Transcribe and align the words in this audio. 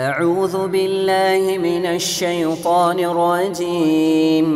أعوذ 0.00 0.68
بالله 0.68 1.58
من 1.58 1.84
الشيطان 1.88 2.98
الرجيم 3.00 4.48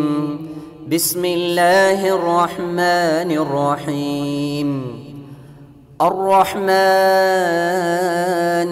بسم 0.89 1.25
الله 1.25 2.01
الرحمن 2.09 3.31
الرحيم 3.45 4.69
الرحمن 7.41 8.71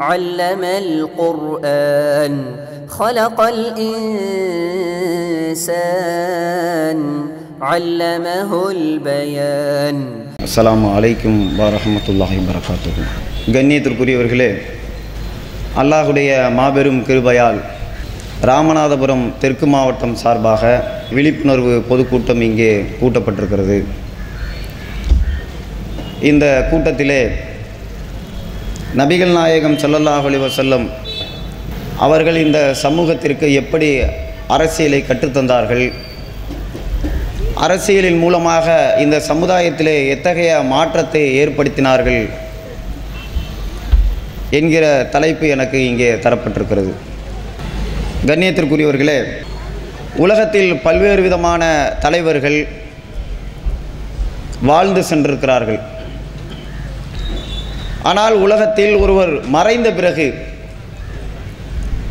علم 0.00 0.62
القرآن 0.84 2.34
خلق 2.90 3.38
الإنسان 5.70 6.98
علمه 7.62 8.50
البيان 8.70 9.96
அஸ்ஸலாமு 10.44 10.86
அலைக்கும் 10.96 11.38
வரஹமத்துல்லாஹி 11.58 12.38
வரகாத்துஹு 12.48 13.02
கண்ணியத்திற்குரியவர்களே 13.54 14.50
அல்லாஹுடைய 15.81 16.31
மாபெரும் 16.57 16.99
கிருபையால் 17.07 17.57
ராமநாதபுரம் 18.49 19.23
தெற்கு 19.41 19.67
மாவட்டம் 19.71 20.13
சார்பாக 20.21 20.63
விழிப்புணர்வு 21.15 21.73
பொதுக்கூட்டம் 21.89 22.43
இங்கே 22.45 22.69
கூட்டப்பட்டிருக்கிறது. 22.99 23.77
இந்த 26.29 26.45
கூட்டத்திலே 26.69 27.19
நபிகள் 29.01 29.33
நாயகம் 29.39 29.77
ஸல்லல்லாஹு 29.83 30.25
அலைஹி 30.29 30.43
வஸல்லம் 30.45 30.85
அவர்கள் 32.05 32.39
இந்த 32.45 32.61
சமூகத்திற்கு 32.85 33.49
எப்படி 33.61 33.91
அரசியலை 34.57 35.01
கற்றுத்தந்தார்கள்? 35.09 35.85
அரசியலின் 37.65 38.21
மூலமாக 38.23 38.77
இந்த 39.03 39.19
சமுதாயத்திலே 39.29 39.97
எத்தகைய 40.15 40.55
மாற்றத்தை 40.73 41.25
ஏற்படுத்தினார்கள்? 41.43 42.23
என்கிற 44.55 44.85
தலைப்பு 45.15 45.45
எனக்கு 45.55 45.77
இங்கே 45.89 46.09
தரப்பட்டிருக்கிறது. 46.25 46.91
கண்ணியத்திற்குரியவர்களே 48.29 49.17
உலகத்தில் 50.25 50.71
பல்வேறு 50.85 51.21
விதமான 51.27 51.63
தலைவர்கள் 52.03 52.59
வாழ்ந்து 54.69 55.01
சென்றிருக்கிறார்கள். 55.09 55.79
ஆனால் 58.09 58.35
உலகத்தில் 58.45 58.95
ஒருவர் 59.03 59.33
மறைந்த 59.55 59.89
பிறகு 59.99 60.27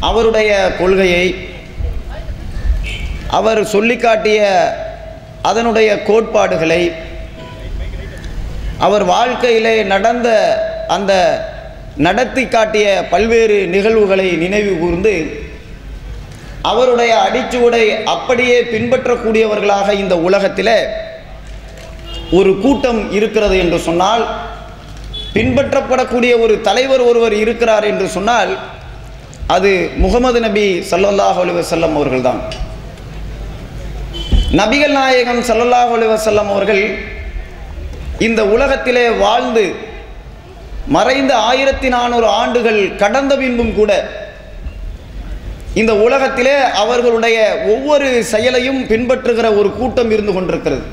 அவருடைய 0.09 0.51
கொள்கையை 0.81 1.27
அவர் 3.39 3.61
சொல்லிக்காட்டிய 3.75 4.41
அதனுடைய 5.51 5.91
கோட்பாடுகளை 6.09 6.83
அவர் 8.87 9.05
வாழ்க்கையிலே 9.15 9.75
நடந்த 9.93 10.29
அந்த 10.97 11.13
நடத்தி 11.97 12.49
காட்டிய 12.49 12.87
பல்வேறு 13.11 13.67
நிகழ்வுகளை 13.67 14.37
நினைவு 14.37 14.79
கூர்ந்து 14.79 15.15
அவருடைய 16.63 17.13
அடிச்சுவடை 17.23 18.05
அப்படியே 18.05 18.63
பின்பற்றக்கூடியவர்களாக 18.63 19.91
இந்த 19.93 20.17
உலகத்தில் 20.19 20.77
ஒரு 22.33 22.61
கூட்டம் 22.61 23.13
இருக்கிறது 23.13 23.59
என்று 23.59 23.79
சொன்னால் 23.79 24.25
பின்பற்றப்படக்கூடிய 25.35 26.33
ஒரு 26.39 26.61
தலைவர் 26.61 27.01
ஒருவர் 27.01 27.33
இருக்கிறார் 27.33 27.85
என்று 27.85 28.09
சொன்னால் 28.09 28.53
அது 29.47 29.91
முகமது 29.97 30.41
நபி 30.41 30.67
சல்லல்லாஹு 30.91 31.41
அலி 31.41 31.53
வசல்லம் 31.53 31.97
அவர்கள்தான். 31.97 32.41
நபிகள் 34.53 34.93
நாயகம் 34.93 35.43
சல்லல்லாஹு 35.43 35.93
அலி 35.95 36.07
வசல்லம் 36.07 36.49
அவர்கள் 36.49 36.83
இந்த 38.19 38.45
உலகத்திலே 38.45 39.09
வாழ்ந்து 39.09 39.65
மறைந்த 40.93 41.33
ஆயிரத்தி 41.51 41.89
நானூறு 41.95 42.27
ஆண்டுகள் 42.41 42.81
கடந்த 43.03 43.33
பின்பும் 43.37 43.75
கூட 43.75 43.93
இந்த 45.81 45.93
உலகத்திலே 46.07 46.57
அவர்களுடைய 46.83 47.39
ஒவ்வொரு 47.75 48.09
செயலையும் 48.33 48.81
பின்பற்றுகிற 48.91 49.47
ஒரு 49.61 49.71
கூட்டம் 49.79 50.13
இருந்து 50.15 50.33
கொண்டிருக்கிறது. 50.35 50.85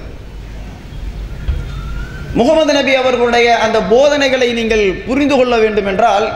முகமது 2.40 2.74
நபி 2.78 2.94
அவர்களுடைய 3.02 3.48
அந்த 3.66 3.78
போதனைகளை 3.94 4.50
நீங்கள் 4.60 4.86
புரிந்து 5.08 5.36
கொள்ள 5.38 5.56
வேண்டும் 5.64 5.90
என்றால் 5.92 6.28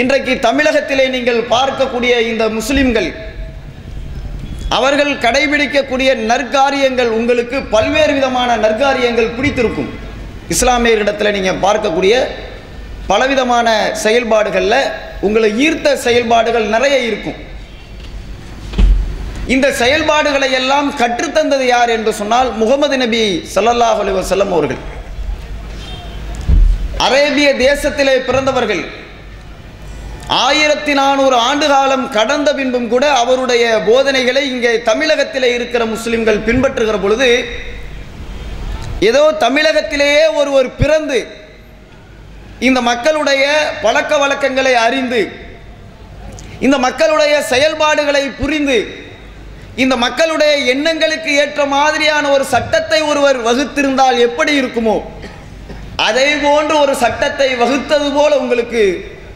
இன்றைக்கு 0.00 0.32
தமிழகத்திலே 0.48 1.06
நீங்கள் 1.16 1.40
பார்க்கக்கூடிய 1.54 2.14
இந்த 2.32 2.44
முஸ்லிம்கள் 2.58 3.08
அவர்கள் 4.76 5.12
கடைபிடிக்கக்கூடிய 5.24 6.10
நற்காரியங்கள் 6.30 7.10
உங்களுக்கு 7.18 7.58
பல்வேறு 7.74 8.12
விதமான 8.14 8.56
நற்காரியங்கள் 8.64 9.34
பிடித்திருக்கும். 9.36 9.90
இஸ்லாமியர்களிடத்தில் 10.54 11.36
நீங்கள் 11.36 11.62
பார்க்கக்கூடிய 11.66 12.14
பலவிதமான 13.10 13.68
செயல்பாடுகளில் 14.04 14.80
உங்களை 15.26 15.50
ஈர்த்த 15.66 15.88
செயல்பாடுகள் 16.06 16.66
நிறைய 16.74 16.96
இருக்கும். 17.08 17.38
இந்த 19.54 19.66
செயல்பாடுகளை 19.82 20.48
எல்லாம் 20.60 20.88
கற்றுத்தந்தது 21.00 21.64
யார் 21.74 21.90
என்று 21.96 22.12
சொன்னால் 22.20 22.48
முகமது 22.62 22.96
நபி 23.02 23.22
சல்லல்லாஹ் 23.54 24.00
அலி 24.02 24.12
வசல்லம் 24.18 24.52
அவர்கள். 24.56 24.80
அரேபிய 27.06 27.48
தேசத்திலே 27.66 28.16
பிறந்தவர்கள். 28.28 28.82
ஆயிரத்தி 30.46 30.94
நானூறு 31.00 31.36
ஆண்டு 31.48 31.66
காலம் 31.72 32.04
கடந்த 32.16 32.48
பின்பும் 32.58 32.88
கூட 32.94 33.04
அவருடைய 33.22 33.64
போதனைகளை 33.88 34.42
இங்கே 34.52 34.72
தமிழகத்திலே 34.90 35.50
இருக்கிற 35.58 35.82
முஸ்லிம்கள் 35.94 36.44
பின்பற்றுகிற 36.48 36.96
பொழுது 37.04 37.28
ஏதோ 39.02 39.32
தமிழகத்திலேயே 39.40 40.24
ஒருவர் 40.34 40.76
பிறந்து 40.76 41.18
இந்த 42.60 42.80
மக்களுடைய 42.80 43.44
பழக்க 43.82 44.18
வழக்கங்களை 44.18 44.74
அறிந்து 44.76 45.20
இந்த 46.60 46.78
மக்களுடைய 46.78 47.42
செயல்பாடுகளை 47.42 48.30
புரிந்து 48.30 48.78
இந்த 49.76 49.96
மக்களுடைய 49.96 50.52
எண்ணங்களுக்கு 50.64 51.32
ஏற்ற 51.34 51.66
மாதிரியான 51.66 52.30
ஒரு 52.30 52.44
சட்டத்தை 52.44 53.00
ஒருவர் 53.02 53.38
வகுத்திருந்தால் 53.38 54.18
எப்படி 54.18 54.52
இருக்குமோ 54.62 54.96
அதே 55.98 56.34
போன்று 56.36 56.74
ஒரு 56.78 56.94
சட்டத்தை 56.96 57.48
வகுத்தது 57.56 58.12
போல 58.12 58.38
உங்களுக்கு 58.38 58.82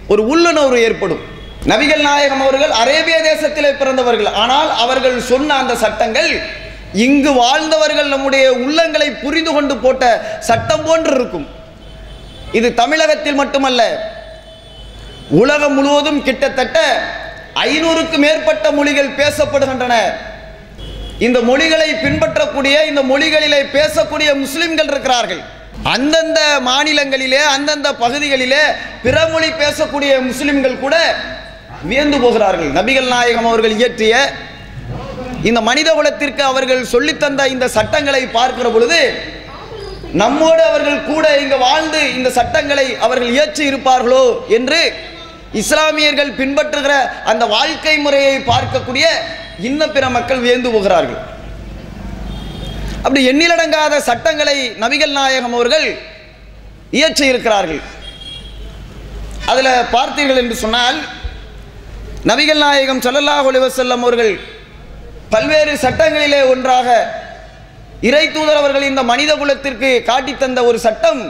ஒரு 0.08 0.22
உள்ளுணர்வு 0.26 0.78
ஏற்படும். 0.80 1.22
நபிகள் 1.66 2.00
நாயகம் 2.00 2.40
அவர்கள் 2.40 2.72
அரேபிய 2.72 3.16
தேசத்திலே 3.22 3.70
பிறந்தவர்கள் 3.76 4.30
ஆனால் 4.34 4.70
அவர்கள் 4.76 5.20
சொன்ன 5.22 5.54
அந்த 5.54 5.74
சட்டங்கள் 5.76 6.30
இங்கு 6.92 7.32
வாழ்ந்தவர்கள் 7.32 8.12
நம்முடைய 8.14 8.44
உள்ளங்களை 8.52 9.08
புரிந்து 9.20 9.52
கொண்டு 9.52 9.76
போட்ட 9.76 10.04
சட்டம் 10.40 10.84
போன்று 10.84 11.14
இருக்கும். 11.14 11.46
இது 12.52 12.74
தமிழகத்தில் 12.74 13.34
மட்டுமல்ல 13.34 13.82
உலகம் 15.28 15.74
முழுவதும் 15.74 16.22
கிட்டத்தட்ட 16.22 16.78
ஐநூறுக்கு 17.54 18.18
மேற்பட்ட 18.18 18.70
மொழிகள் 18.70 19.16
பேசப்படுகின்றன. 19.20 19.94
இந்த 21.18 21.40
மொழிகளை 21.40 21.94
பின்பற்றக்கூடிய 21.94 22.84
இந்த 22.84 23.02
மொழிகளிலே 23.02 23.60
பேசக்கூடிய 23.78 24.34
முஸ்லிம்கள் 24.34 24.90
இருக்கிறார்கள். 24.92 25.42
அந்தந்த 25.82 26.40
மாநிலங்களிலே 26.64 27.42
அந்தந்த 27.56 27.88
பகுதிகளிலே 27.92 28.62
பிற 29.02 29.28
மொழி 29.32 29.48
பேசக்கூடிய 29.48 30.12
முஸ்லிம்கள் 30.20 30.78
கூட 30.78 30.96
வியந்து 31.82 32.18
போகிறார்கள். 32.20 32.72
நபிகள் 32.72 33.12
நாயகம் 33.14 33.46
அவர்கள் 33.46 33.76
இயற்றிய 33.78 34.16
இந்த 35.48 35.60
மனித 35.68 35.88
குலத்திற்கு 35.98 36.42
அவர்கள் 36.50 36.90
சொல்லித்தந்த 36.94 37.42
இந்த 37.54 37.66
சட்டங்களை 37.76 38.22
பார்க்கிற 38.36 38.66
பொழுது 38.74 39.00
நம்மோடு 40.20 40.62
அவர்கள் 40.70 41.06
கூட 41.10 41.26
இங்கு 41.42 41.58
வாழ்ந்து 41.66 42.00
இந்த 42.16 42.28
சட்டங்களை 42.38 42.86
அவர்கள் 43.04 43.34
இயற்றி 43.36 43.64
இருப்பார்களோ 43.70 44.24
என்று 44.56 44.80
இஸ்லாமியர்கள் 45.60 46.36
பின்பற்றுகிற 46.40 46.94
அந்த 47.30 47.44
வாழ்க்கை 47.54 47.94
முறையை 48.04 48.36
பார்க்கக்கூடிய 48.50 49.06
இன்னும் 49.68 49.94
பிற 49.96 50.04
மக்கள் 50.16 50.44
வியந்து 50.44 50.68
போகிறார்கள். 50.74 51.20
அப்படி 53.04 53.22
எண்ணிலடங்காத 53.30 53.94
சட்டங்களை 54.10 54.56
நபிகள் 54.84 55.16
நாயகம் 55.18 55.56
அவர்கள் 55.58 55.86
இயற்றி 56.98 57.26
இருக்கிறார்கள். 57.32 57.82
அதில் 59.50 59.72
பார்த்தீர்கள் 59.96 60.40
என்று 60.42 60.56
சொன்னால் 60.64 60.98
நபிகள் 62.30 62.62
நாயகம் 62.66 63.04
சல்லல்லாஹ் 63.06 63.46
ஒலிவசல்லம் 63.50 64.04
அவர்கள் 64.06 64.34
பல்வேறு 65.32 65.74
சட்டங்களிலே 65.84 66.40
ஒன்றாக 66.52 66.88
இறை 68.08 68.24
தூதர் 68.34 68.60
அவர்கள் 68.60 68.88
இந்த 68.90 69.02
மனித 69.10 69.32
குலத்திற்கு 69.40 69.90
காட்டி 70.08 70.32
தந்த 70.36 70.60
ஒரு 70.68 70.78
சட்டம். 70.86 71.20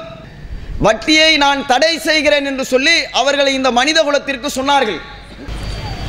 வட்டியை 0.87 1.31
நான் 1.43 1.61
தடை 1.73 1.91
செய்கிறேன் 2.07 2.47
என்று 2.51 2.65
சொல்லி 2.71 2.95
அவர்களை 3.21 3.53
இந்த 3.59 3.71
மனித 3.79 3.99
குலத்திற்கு 4.07 4.49
சொன்னார்கள். 4.59 5.01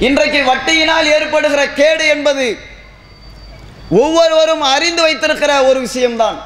இன்றைக்கு 0.08 0.40
வட்டியினால் 0.52 1.10
ஏற்படுகிற 1.16 1.62
கேடு 1.80 2.06
என்பது 2.14 2.48
ஒவ்வொருவரும் 4.04 4.64
அறிந்து 4.76 5.02
வைத்திருக்கிற 5.08 5.52
ஒரு 5.70 5.80
விஷயம்தான். 5.88 6.38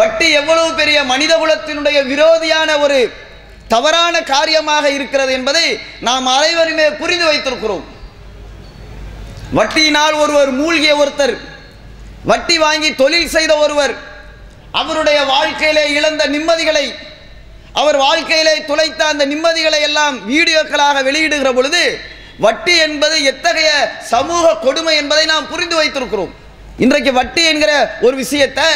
வட்டி 0.00 0.26
எவ்வளவு 0.40 0.70
பெரிய 0.80 0.98
மனித 1.12 1.32
குலத்தினுடைய 1.42 1.98
விரோதியான 2.12 2.70
ஒரு 2.84 2.98
தவறான 3.72 4.14
காரியமாக 4.34 4.84
இருக்கிறது 4.96 5.32
என்பதை 5.38 5.66
நாம் 6.08 6.26
அனைவருமே 6.36 6.88
புரிந்து 7.00 7.26
வைத்திருக்கிறோம். 7.30 7.86
வட்டியினால் 9.56 10.16
ஒருவர் 10.22 10.50
மூழ்கிய 10.60 10.92
ஒருத்தர் 11.02 11.34
வட்டி 12.30 12.56
வாங்கி 12.64 12.88
தொழில் 13.02 13.32
செய்த 13.34 13.52
ஒருவர் 13.64 13.94
அவருடைய 14.80 15.18
வாழ்க்கையிலே 15.34 15.84
இழந்த 15.98 16.22
நிம்மதிகளை 16.34 16.86
அவர் 17.80 17.98
வாழ்க்கையிலே 18.04 18.54
துளைத்த 18.70 19.00
அந்த 19.12 19.24
நிம்மதிகளை 19.32 19.80
எல்லாம் 19.88 20.16
வீடியோக்களாக 20.32 21.02
வெளியிடுகிற 21.08 21.50
பொழுது 21.58 21.82
வட்டி 22.44 22.74
என்பது 22.86 23.16
எத்தகைய 23.30 23.70
சமூக 24.10 24.44
கொடுமை 24.66 24.94
என்பதை 25.02 25.24
நாம் 25.32 25.48
புரிந்து 25.52 25.76
வைத்திருக்கிறோம். 25.80 26.34
இன்றைக்கு 26.84 27.12
வட்டி 27.20 27.42
என்கிற 27.52 27.72
ஒரு 28.06 28.14
விஷயத்தை 28.22 28.66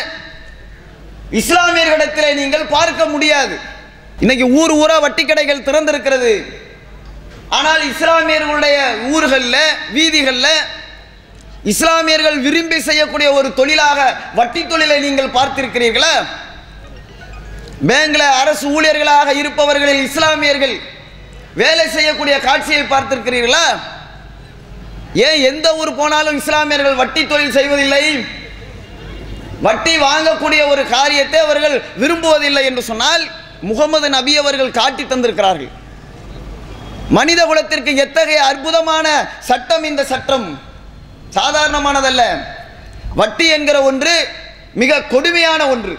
இஸ்லாமியர்களிடத்திலே 1.41 2.31
நீங்கள் 2.41 2.73
பார்க்க 2.77 3.03
முடியாது. 3.13 3.55
இன்னைக்கு 4.25 4.47
ஊர் 4.61 4.73
ஊரா 4.81 4.97
வட்டி 5.05 5.25
கடைகள் 5.25 5.67
திறந்திருக்கிறது. 5.69 6.33
ஆனால் 7.57 7.83
இஸ்லாமியர்களுடைய 7.93 8.77
ஊர்களில் 9.15 9.65
வீதிகளில் 9.97 10.55
இஸ்லாமியர்கள் 11.73 12.39
விரும்பி 12.47 12.79
செய்யக்கூடிய 12.87 13.29
ஒரு 13.39 13.49
தொழிலாக 13.59 13.99
வட்டி 14.39 14.63
தொழிலை 14.71 14.97
நீங்கள் 15.07 15.35
பார்த்திருக்கிறீர்களா? 15.37 16.15
பேங்கில் 17.89 18.27
அரசு 18.41 18.65
ஊழியர்களாக 18.77 19.29
இருப்பவர்களில் 19.41 20.03
இஸ்லாமியர்கள் 20.09 20.75
வேலை 21.63 21.85
செய்யக்கூடிய 21.97 22.37
காட்சியை 22.47 22.83
பார்த்திருக்கிறீர்களா? 22.93 23.67
ஏன் 25.27 25.41
எந்த 25.51 25.67
ஊர் 25.81 25.93
போனாலும் 26.01 26.39
இஸ்லாமியர்கள் 26.43 27.01
வட்டி 27.03 27.23
தொழில் 27.27 27.57
செய்வதில்லை? 27.59 28.05
வட்டி 29.67 29.95
வாங்கக்கூடிய 30.09 30.63
ஒரு 30.73 30.83
காரியத்தை 30.97 31.41
அவர்கள் 31.47 31.77
விரும்புவதில்லை 32.03 32.65
என்று 32.71 32.83
சொன்னால் 32.91 33.25
முகமது 33.71 34.09
நபி 34.17 34.33
அவர்கள் 34.43 34.77
காட்டி 34.81 35.05
தந்திருக்கிறார்கள். 35.05 35.73
மனித 37.13 37.45
குலத்திற்கு 37.45 37.97
எத்தகைய 37.97 38.45
அற்புதமான 38.45 39.29
சட்டம் 39.41 39.85
இந்த 39.85 40.05
சட்டம்? 40.05 40.61
சாதாரணமானதல்ல. 41.35 42.23
வட்டி 43.15 43.49
என்கிற 43.49 43.83
ஒன்று 43.83 44.29
மிக 44.75 45.03
கொடுமையான 45.03 45.69
ஒன்று. 45.69 45.99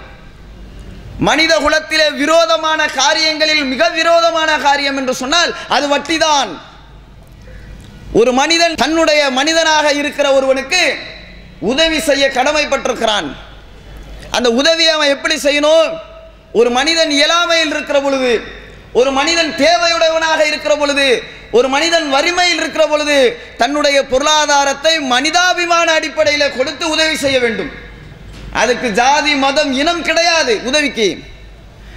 மனித 1.19 1.57
குலத்திலே 1.57 2.12
விரோதமான 2.12 2.88
காரியங்களில் 2.88 3.63
மிக 3.63 3.89
விரோதமான 3.89 4.57
காரியம் 4.57 4.98
என்று 4.98 5.15
சொன்னால் 5.15 5.56
அது 5.69 5.98
வட்டிதான். 5.98 6.57
ஒரு 8.13 8.33
மனிதன் 8.33 8.75
தன்னுடைய 8.75 9.30
மனிதனாக 9.30 9.92
இருக்கிற 9.92 10.33
ஒருவனுக்கு 10.33 10.98
உதவி 11.60 12.00
செய்ய 12.00 12.27
கடமைப்பட்டிருக்கிறான். 12.27 13.36
அந்த 14.31 14.50
உதவியை 14.50 14.94
அவன் 14.94 15.07
எப்படி 15.07 15.36
செய்யணும்? 15.36 16.00
ஒரு 16.54 16.69
மனிதன் 16.69 17.10
இயலாமையில் 17.10 17.69
இருக்கிற 17.69 18.01
பொழுது 18.01 18.62
ஒரு 18.94 19.12
மனிதன் 19.12 19.51
தேவையுடையவனாக 19.57 20.42
இருக்கிற 20.45 20.75
பொழுது 20.75 21.24
ஒரு 21.51 21.68
மனிதன் 21.68 22.10
வறுமையில் 22.10 22.60
இருக்கிற 22.60 22.88
பொழுது 22.88 23.18
தன்னுடைய 23.57 23.98
பொருளாதாரத்தை 24.06 25.00
மனிதாபிமான 25.00 25.88
அடிப்படையில் 25.92 26.56
கொடுத்து 26.57 26.90
உதவி 26.90 27.16
செய்ய 27.16 27.40
வேண்டும். 27.40 27.72
அதுக்கு 28.62 28.88
ஜாதி 28.92 29.34
மதம் 29.36 29.72
இனம் 29.74 30.01
கிடையாது 30.01 30.54
உதவிக்கு. 30.63 31.07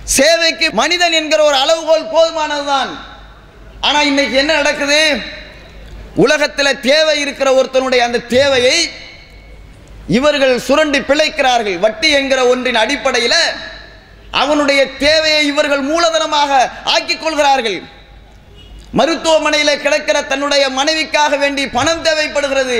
சேவைக்கு 0.05 0.67
மனிதன் 0.73 1.13
என்கிற 1.13 1.41
ஒரு 1.43 1.57
அளவுகோல் 1.57 2.13
போதுமானதுதான். 2.15 2.91
ஆனா 3.81 4.03
இன்னைக்கு 4.03 4.37
என்ன 4.37 4.53
நடக்குது? 4.55 5.01
உலகத்தில் 6.25 6.81
தேவை 6.81 7.21
இருக்கிற 7.21 7.49
ஒருத்தனுடைய 7.59 7.99
அந்த 7.99 8.19
தேவையை 8.19 8.77
இவர்கள் 10.09 10.59
சுரண்டி 10.59 11.01
பிழைக்கிறார்கள். 11.01 11.79
வட்டி 11.79 12.11
என்கிற 12.11 12.47
ஒன்றின் 12.47 12.83
அடிப்படையில் 12.85 13.41
அவனுடைய 14.43 14.81
தேவையை 15.05 15.43
இவர்கள் 15.53 15.83
மூலதனமாக 15.91 16.51
ஆக்கிக் 16.95 17.23
கொள்கிறார்கள். 17.23 17.79
மருத்துவமனையில் 18.99 19.83
கிடக்கிற 19.85 20.17
தன்னுடைய 20.33 20.65
மனைவிக்காக 20.79 21.33
வேண்டி 21.43 21.65
பணம் 21.79 22.05
தேவைப்படுகிறது. 22.07 22.79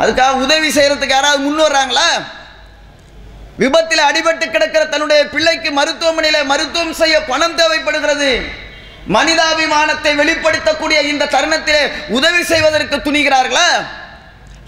அதுக்காக 0.00 0.42
உதவி 0.46 0.68
செய்யறதுக்கு 0.76 1.16
யாராவது 1.16 1.42
முன் 1.44 1.62
வர்றாங்களா? 1.64 2.08
விபத்தில் 3.62 4.06
அடிபட்டு 4.08 4.46
கிடக்கிற 4.50 4.82
தன்னுடைய 4.86 5.20
பிள்ளைக்கு 5.34 5.70
மருத்துவமனையில் 5.78 6.48
மருத்துவம் 6.50 6.96
செய்ய 7.00 7.16
பணம் 7.30 7.58
தேவைப்படுகிறது. 7.60 8.30
மனிதாபிமானத்தை 9.16 10.12
வெளிப்படுத்தக்கூடிய 10.20 10.98
இந்த 11.12 11.28
தருணத்திலே 11.34 11.82
உதவி 12.18 12.42
செய்வதற்கு 12.52 12.96
துணிகிறார்களா? 12.96 13.68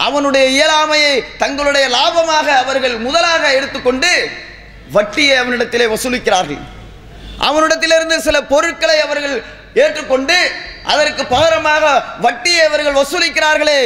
அவனுடைய 0.07 0.45
இயலாமையை 0.57 1.15
தங்களுடைய 1.43 1.87
லாபமாக 1.97 2.47
அவர்கள் 2.63 2.97
முதலாக 3.07 3.43
எடுத்துக்கொண்டு 3.59 4.13
வட்டியை 4.97 5.35
அவனிடத்திலே 5.43 5.87
வசூலிக்கிறார்கள். 5.95 6.63
அவனிடத்திலிருந்து 7.49 8.17
சில 8.27 8.37
பொருட்களை 8.53 8.99
அவர்கள் 9.07 9.37
ஏற்றுக்கொண்டு 9.83 10.37
அதற்கு 10.93 11.23
பகரமாக 11.35 11.85
வட்டியை 12.27 12.63
அவர்கள் 12.69 12.99
வசூலிக்கிறார்களே. 13.01 13.81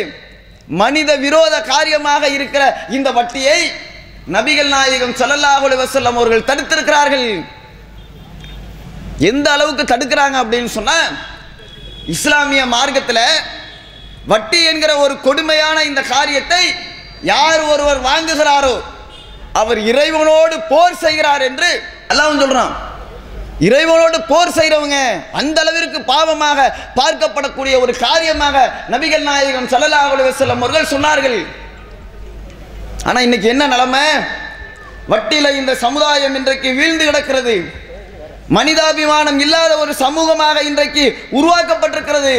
மனித 0.83 1.11
விரோத 1.25 1.55
காரியமாக 1.73 2.23
இருக்கிற 2.37 2.63
இந்த 2.97 3.09
வட்டியை 3.19 3.59
நபிகள் 4.35 4.71
நாயகம் 4.75 5.17
சல்லல்லாஹுலி 5.21 5.77
வசல்லம் 5.83 6.19
அவர்கள் 6.21 6.49
தடுத்திருக்கிறார்கள். 6.51 7.29
எந்த 9.31 9.47
அளவுக்கு 9.57 9.85
தடுக்கிறாங்க 9.89 10.37
அப்படின்னு 10.43 10.71
சொன்ன 10.79 10.93
இஸ்லாமிய 12.15 12.63
மார்க்கத்தில் 12.75 13.25
வட்டி 14.31 14.61
என்கிற 14.71 14.93
ஒரு 15.05 15.15
கொடுமையான 15.27 15.77
இந்த 15.91 16.01
காரியத்தை 16.15 16.63
யார் 17.33 17.63
ஒருவர் 17.73 18.01
வாங்குகிறாரோ 18.09 18.75
அவர் 19.61 19.79
இறைவனோடு 19.91 20.57
போர் 20.73 21.01
செய்கிறார் 21.05 21.43
என்று 21.49 21.69
அல்லாஹ் 22.13 22.43
சொல்றான். 22.45 22.73
இறைவனோடு 23.69 24.19
போர் 24.31 24.57
செய்கிறவங்க 24.59 24.99
அந்த 25.41 25.59
அளவிற்கு 25.63 25.99
பாவமாக 26.13 26.61
பார்க்கப்படக்கூடிய 26.99 27.75
ஒரு 27.85 27.93
காரியமாக 28.07 28.57
நபிகள் 28.93 29.27
நாயகம் 29.31 29.69
ஸல்லல்லாஹு 29.73 30.13
அலைஹி 30.15 30.57
அவர்கள் 30.57 30.93
சொன்னார்கள். 30.95 31.39
ஆனா 33.09 33.19
இன்னைக்கு 33.27 33.49
என்ன 33.55 33.65
நிலைமை? 33.75 34.07
வட்டியில் 35.13 35.57
இந்த 35.61 35.73
சமுதாயம் 35.85 36.37
இன்றைக்கு 36.41 36.69
வீழ்ந்து 36.79 37.05
கிடக்கிறது. 37.09 37.57
மனிதாபிமானம் 38.57 39.39
இல்லாத 39.45 39.73
ஒரு 39.85 39.93
சமூகமாக 40.05 40.57
இன்றைக்கு 40.71 41.05
உருவாக்கப்பட்டிருக்கிறது. 41.39 42.35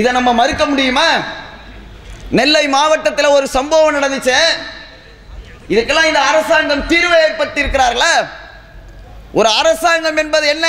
இதை 0.00 0.10
நம்ம 0.18 0.30
மறுக்க 0.40 0.62
முடியுமா? 0.70 1.08
நெல்லை 2.38 2.64
மாவட்டத்தில் 2.76 3.34
ஒரு 3.36 3.46
சம்பவம் 3.56 3.96
நடந்துச்சு. 3.98 4.38
இதுக்கெல்லாம் 5.68 6.08
இந்த 6.10 6.20
அரசாங்கம் 6.20 6.86
தீர்வை 6.86 7.16
ஏற்படுத்தியிருக்கிறார்களா 7.26 8.12
ஒரு 9.32 9.48
அரசாங்கம் 9.48 10.16
என்பது 10.16 10.46
என்ன? 10.48 10.66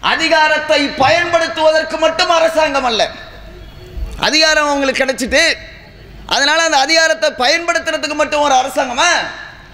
அதிகாரத்தை 0.00 0.88
பயன்படுத்துவதற்கு 0.88 1.96
மட்டும் 1.96 2.28
அரசாங்கம் 2.28 2.84
அல்ல. 2.84 3.02
அதிகாரம் 4.18 4.68
அவங்களுக்கு 4.68 5.02
கிடைச்சிட்டு 5.04 5.44
அதனால் 6.26 6.58
அந்த 6.58 6.78
அதிகாரத்தை 6.78 7.28
பயன்படுத்துறதுக்கு 7.44 8.14
மட்டும் 8.14 8.40
ஒரு 8.40 8.54
அரசாங்கமா? 8.54 9.10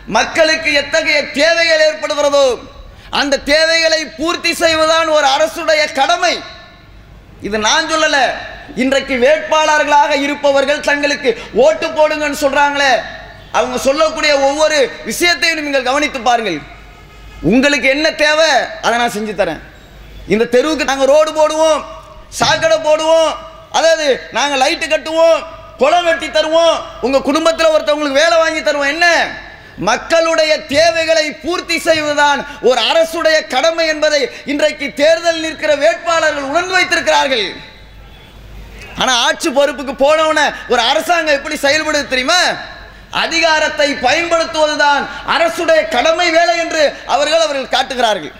மக்களுக்கு 0.06 0.72
எத்தகைய 0.72 1.18
தேவைகள் 1.40 1.84
ஏற்படுகிறதோ 1.88 2.44
அந்த 3.10 3.38
தேவைகளை 3.38 4.06
பூர்த்தி 4.06 4.54
செய்வதுதான் 4.54 5.08
ஒரு 5.08 5.26
அரசுடைய 5.26 5.92
கடமை. 5.92 6.34
இது 7.40 7.58
நான் 7.58 7.90
சொல்லலை. 7.90 8.24
இன்றைக்கு 8.76 9.14
வேட்பாளர்களாக 9.14 10.10
இருப்பவர்கள் 10.16 10.80
தங்களுக்கு 10.80 11.30
ஓட்டு 11.54 11.86
போடுங்கன்னு 11.86 12.42
சொல்கிறாங்களே 12.44 12.92
அவங்க 13.52 13.78
சொல்லக்கூடிய 13.78 14.32
ஒவ்வொரு 14.48 14.78
விஷயத்தையும் 15.04 15.62
நீங்கள் 15.62 15.88
கவனித்து 15.88 16.20
பாருங்கள். 16.20 16.58
உங்களுக்கு 17.42 17.88
என்ன 17.88 18.12
தேவை 18.12 18.50
அதை 18.82 18.98
நான் 18.98 19.16
செஞ்சு 19.16 19.34
தரேன். 19.40 19.60
இந்த 20.28 20.44
தெருவுக்கு 20.44 20.90
நாங்கள் 20.90 21.10
ரோடு 21.14 21.30
போடுவோம் 21.40 21.80
சாக்கடை 22.28 22.78
போடுவோம் 22.78 23.30
அதாவது 23.70 24.06
நாங்கள் 24.32 24.60
லைட்டு 24.62 24.86
கட்டுவோம் 24.92 25.40
குளம் 25.78 26.04
வெட்டி 26.04 26.28
தருவோம் 26.28 26.74
உங்கள் 27.00 27.26
குடும்பத்தில் 27.28 27.72
ஒருத்தவங்களுக்கு 27.74 28.22
வேலை 28.22 28.36
வாங்கி 28.38 28.60
தருவோம். 28.60 28.92
என்ன? 28.94 29.06
மக்களுடைய 29.76 30.52
தேவைகளை 30.58 31.32
பூர்த்தி 31.32 31.78
செய்வதுதான் 31.78 32.40
ஒரு 32.60 32.80
அரசுடைய 32.80 33.46
கடமை 33.46 33.86
என்பதை 33.86 34.30
இன்றைக்கு 34.44 34.86
தேர்தல் 34.94 35.40
நிற்கிற 35.40 35.74
வேட்பாளர்கள் 35.76 36.50
உணர்ந்து 36.50 36.72
வைத்திருக்கிறார்கள். 36.72 37.46
ஆனால் 38.98 39.20
ஆட்சி 39.26 39.50
பொறுப்புக்கு 39.50 39.94
போனவன 40.06 40.40
ஒரு 40.68 40.80
அரசாங்கம் 40.80 41.34
எப்படி 41.34 41.56
செயல்படுது 41.62 42.08
தெரியுமா? 42.08 42.42
அதிகாரத்தை 43.22 43.88
பயன்படுத்துவதுதான் 44.06 45.04
அரசுடைய 45.34 45.80
கடமை 45.94 46.28
வேலை 46.36 46.54
என்று 46.64 46.82
அவர்கள் 47.14 47.44
அவர்கள் 47.46 47.74
காட்டுகிறார்கள். 47.74 48.34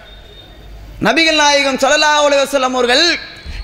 நபிகள் 1.07 1.41
நாயகம் 1.43 1.81
சலல்லா 1.85 2.13
அலைஹி 2.25 2.65
அவர்கள் 2.71 3.05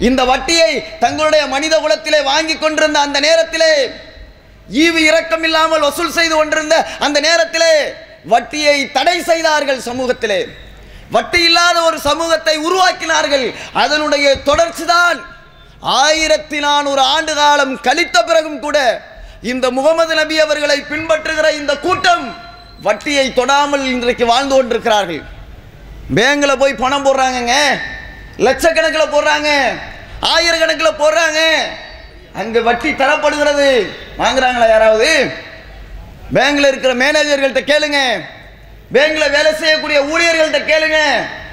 இந்த 0.09 0.23
வட்டியை 0.31 0.73
தங்களுடைய 1.05 1.43
மனித 1.55 1.75
குலத்திலே 1.85 2.21
வாங்கி 2.33 2.57
கொண்டிருந்த 2.57 2.99
அந்த 3.07 3.19
நேரத்திலே 3.27 3.73
ஈவு 4.85 5.01
இரக்கம் 5.09 5.45
இல்லாமல் 5.49 5.85
வசூல் 5.87 6.17
செய்து 6.19 6.35
கொண்டிருந்த 6.37 6.77
அந்த 7.07 7.19
நேரத்திலே 7.27 7.73
வட்டியை 8.33 8.79
தடை 8.97 9.17
செய்தார்கள் 9.23 9.81
சமூகத்திலே. 9.89 10.41
வட்டி 11.15 11.41
இல்லாத 11.49 11.77
ஒரு 11.89 11.99
சமூகத்தை 12.07 12.55
உருவாக்கினார்கள். 12.69 13.47
அதனுடைய 13.83 14.27
தொடர்ச்சிதான் 14.49 15.19
ஆயிரத்தி 15.81 16.59
நானூறு 16.67 17.03
ஆண்டு 17.15 17.35
காலம் 17.35 17.75
கழித்த 17.87 18.17
பிறகும் 18.23 18.61
கூட 18.61 18.79
இந்த 19.43 19.71
முகமது 19.71 20.15
நபி 20.15 20.41
அவர்களை 20.41 20.85
பின்பற்றுகிற 20.91 21.55
இந்த 21.55 21.77
கூட்டம் 21.77 22.37
வட்டியை 22.83 23.33
தொடாமல் 23.33 23.85
இன்றைக்கு 23.85 24.27
வாழ்ந்து 24.27 24.55
கொண்டிருக்கிறார்கள். 24.55 25.23
பேங்கில் 26.15 26.59
போய் 26.59 26.75
பணம் 26.75 27.05
போடுறாங்கங்க. 27.05 27.55
லட்சக்கணக்கில் 28.39 29.13
போடுறாங்க. 29.13 29.69
ஆயிரக்கணக்கில் 30.21 30.99
போடுறாங்க. 30.99 31.41
அங்கே 32.35 32.61
வட்டி 32.61 32.91
தரப்படுகிறது. 32.91 33.91
வாங்குறாங்களா 34.19 34.69
யாராவது? 34.69 35.31
பேங்கில் 36.35 36.67
இருக்கிற 36.67 36.95
மேனேஜர்கள்ட்ட 36.95 37.61
கேளுங்க. 37.73 38.21
பேங்கில் 38.93 39.31
வேலை 39.31 39.55
செய்யக்கூடிய 39.55 40.01
ஊழியர்கள்ட்ட 40.03 40.59
கேளுங்க. 40.73 40.99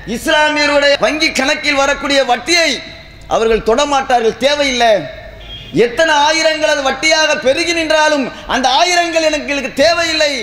இஸ்லாமியருடைய 0.07 0.93
வங்கி 0.99 1.31
கணக்கில் 1.31 1.75
வரக்கூடிய 1.75 2.23
வட்டியை 2.25 2.81
அவர்கள் 3.27 3.59
தொடமாட்டார்கள் 3.59 4.37
தேவையில்லை. 4.37 5.21
எத்தனை 5.85 6.13
ஆயிரங்கள் 6.27 6.73
அது 6.73 6.81
வட்டியாக 6.87 7.31
பெருகி 7.45 7.73
நின்றாலும் 7.77 8.25
அந்த 8.53 8.67
ஆயிரங்கள் 8.79 9.27
எனக்கு 9.29 9.69
தேவையில்லை. 9.83 10.33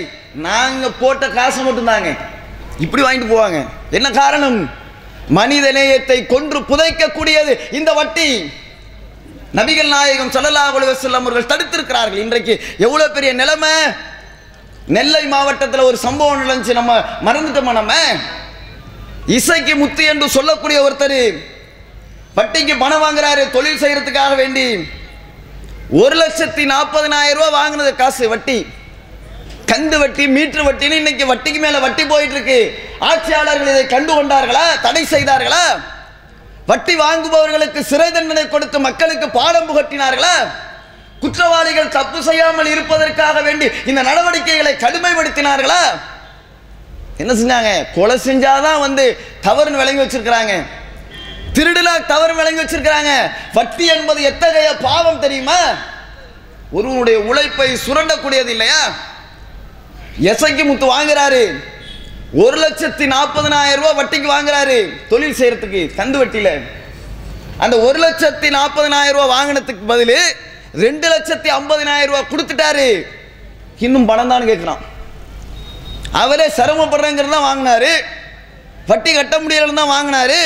நாங்கள் 0.46 0.96
போட்ட 1.00 1.24
காசு 1.36 1.60
மட்டும்தாங்க. 1.66 2.10
இப்படி 2.84 3.02
வாங்கிட்டு 3.04 3.32
போவாங்க. 3.34 3.58
என்ன 3.98 4.08
காரணம்? 4.20 4.58
மனித 5.38 5.66
நேயத்தை 5.76 6.18
கொன்று 6.34 6.58
புதைக்கக்கூடியது 6.70 7.52
இந்த 7.78 7.90
வட்டி. 7.98 8.28
நபிகள் 9.58 9.92
நாயகம் 9.94 10.32
ஸல்லல்லாஹு 10.34 10.76
அலைஹி 10.78 11.14
அவர்கள் 11.20 11.50
தடுத்திருக்கிறார்கள். 11.52 12.22
இன்றைக்கு 12.26 12.54
எவ்வளோ 12.86 13.08
பெரிய 13.16 13.32
நிலைமை? 13.40 13.74
நெல்லை 14.96 15.24
மாவட்டத்தில் 15.32 15.88
ஒரு 15.88 15.98
சம்பவம் 16.06 16.42
நடந்துச்சு. 16.42 16.78
நம்ம 16.80 16.92
மறந்துட்டோமா 17.26 17.72
நம்ம? 17.80 17.94
இசைக்கு 19.38 19.74
முத்து 19.82 20.04
என்று 20.12 20.28
சொல்லக்கூடிய 20.36 20.78
ஒருத்தர் 20.86 21.20
வட்டிக்கு 22.38 22.74
பணம் 22.82 23.04
வாங்குறாரு. 23.04 23.42
தொழில் 23.56 23.82
செய்யறதுக்காக 23.82 24.34
வேண்டி. 24.42 24.66
ஒரு 25.98 26.16
லட்சத்தி 26.16 26.64
நாற்பதனாயிரம் 26.64 27.38
ரூபாய் 27.38 27.56
வாங்கினது 27.60 27.96
காசு 27.96 28.28
வட்டி. 28.28 28.58
கந்து 29.70 29.98
வட்டி 29.98 30.24
மீட்டர் 30.26 30.66
வட்டின்னு 30.66 31.00
இன்னைக்கு 31.00 31.24
வட்டிக்கு 31.30 31.60
மேல 31.64 31.78
வட்டி 31.78 32.04
போயிட்டு 32.06 32.34
இருக்கு 32.34 32.58
ஆட்சியாளர்கள் 33.08 33.72
இதை 33.72 33.86
கண்டு 33.86 34.12
கொண்டார்களா 34.12 34.64
தடை 34.82 35.04
செய்தார்களா? 35.04 35.64
வட்டி 36.66 36.94
வாங்குபவர்களுக்கு 36.94 37.80
சிறை 37.90 38.10
தண்டனை 38.10 38.48
கொடுத்து 38.48 38.78
மக்களுக்கு 38.78 39.30
பாடம் 39.30 39.68
புகட்டினார்களா? 39.68 40.34
குற்றவாளிகள் 41.20 41.88
தப்பு 41.88 42.22
செய்யாமல் 42.22 42.66
இருப்பதற்காக 42.66 43.40
வேண்டி 43.40 43.70
இந்த 43.86 44.02
நடவடிக்கைகளை 44.02 44.74
கடுமைப்படுத்தினார்களா? 44.74 45.82
என்ன 47.18 47.32
செஞ்சாங்க? 47.32 47.92
கொலை 47.94 48.16
செஞ்சாதான் 48.26 48.80
வந்து 48.80 49.18
தவறுன்னு 49.46 49.80
விளங்கி 49.82 50.02
வச்சிருக்கிறாங்க. 50.02 50.54
திருடலா 51.56 51.94
தவறு 52.12 52.32
விளங்கி 52.38 52.60
வச்சிருக்கிறாங்க. 52.62 53.12
வட்டி 53.56 53.86
என்பது 53.94 54.20
எத்தகைய 54.30 54.68
பாவம் 54.86 55.22
தெரியுமா? 55.24 55.60
ஒருவனுடைய 56.76 57.18
உழைப்பை 57.30 57.68
சுரண்டக்கூடியது 57.86 58.50
இல்லையா? 58.54 58.82
எசைக்கு 60.32 60.64
முத்து 60.68 60.86
வாங்குறாரு. 60.96 61.42
ஒரு 62.42 62.56
லட்சத்தி 62.64 63.04
நாற்பதனாயிரம் 63.14 63.82
ரூபாய் 63.82 63.98
வட்டிக்கு 64.00 64.28
வாங்குறாரு. 64.34 64.76
தொழில் 65.12 65.38
செய்யறதுக்கு 65.40 65.80
கந்து 65.98 66.18
வட்டியில. 66.20 66.50
அந்த 67.64 67.74
ஒரு 67.86 67.98
லட்சத்தி 68.04 68.48
நாற்பதனாயிரம் 68.58 69.18
ரூபாய் 69.18 69.34
வாங்கினதுக்கு 69.36 69.84
பதில் 69.92 70.16
ரெண்டு 70.84 71.06
லட்சத்தி 71.14 71.48
ஐம்பதனாயிரம் 71.58 72.12
ரூபாய் 72.12 72.30
கொடுத்துட்டாரு. 72.32 72.88
இன்னும் 73.86 74.08
பணம் 74.10 74.32
தான் 74.32 74.48
கேட்குறான் 74.50 74.82
அவரே 76.22 76.46
சிரமப்படுறேங்கிறது 76.56 77.34
தான் 77.36 77.48
வாங்கினாரு. 77.50 77.92
வட்டி 78.90 79.10
கட்ட 79.12 79.34
முடியலன்னு 79.42 79.80
தான் 79.82 79.94
வாங்கினாரு. 79.96 80.40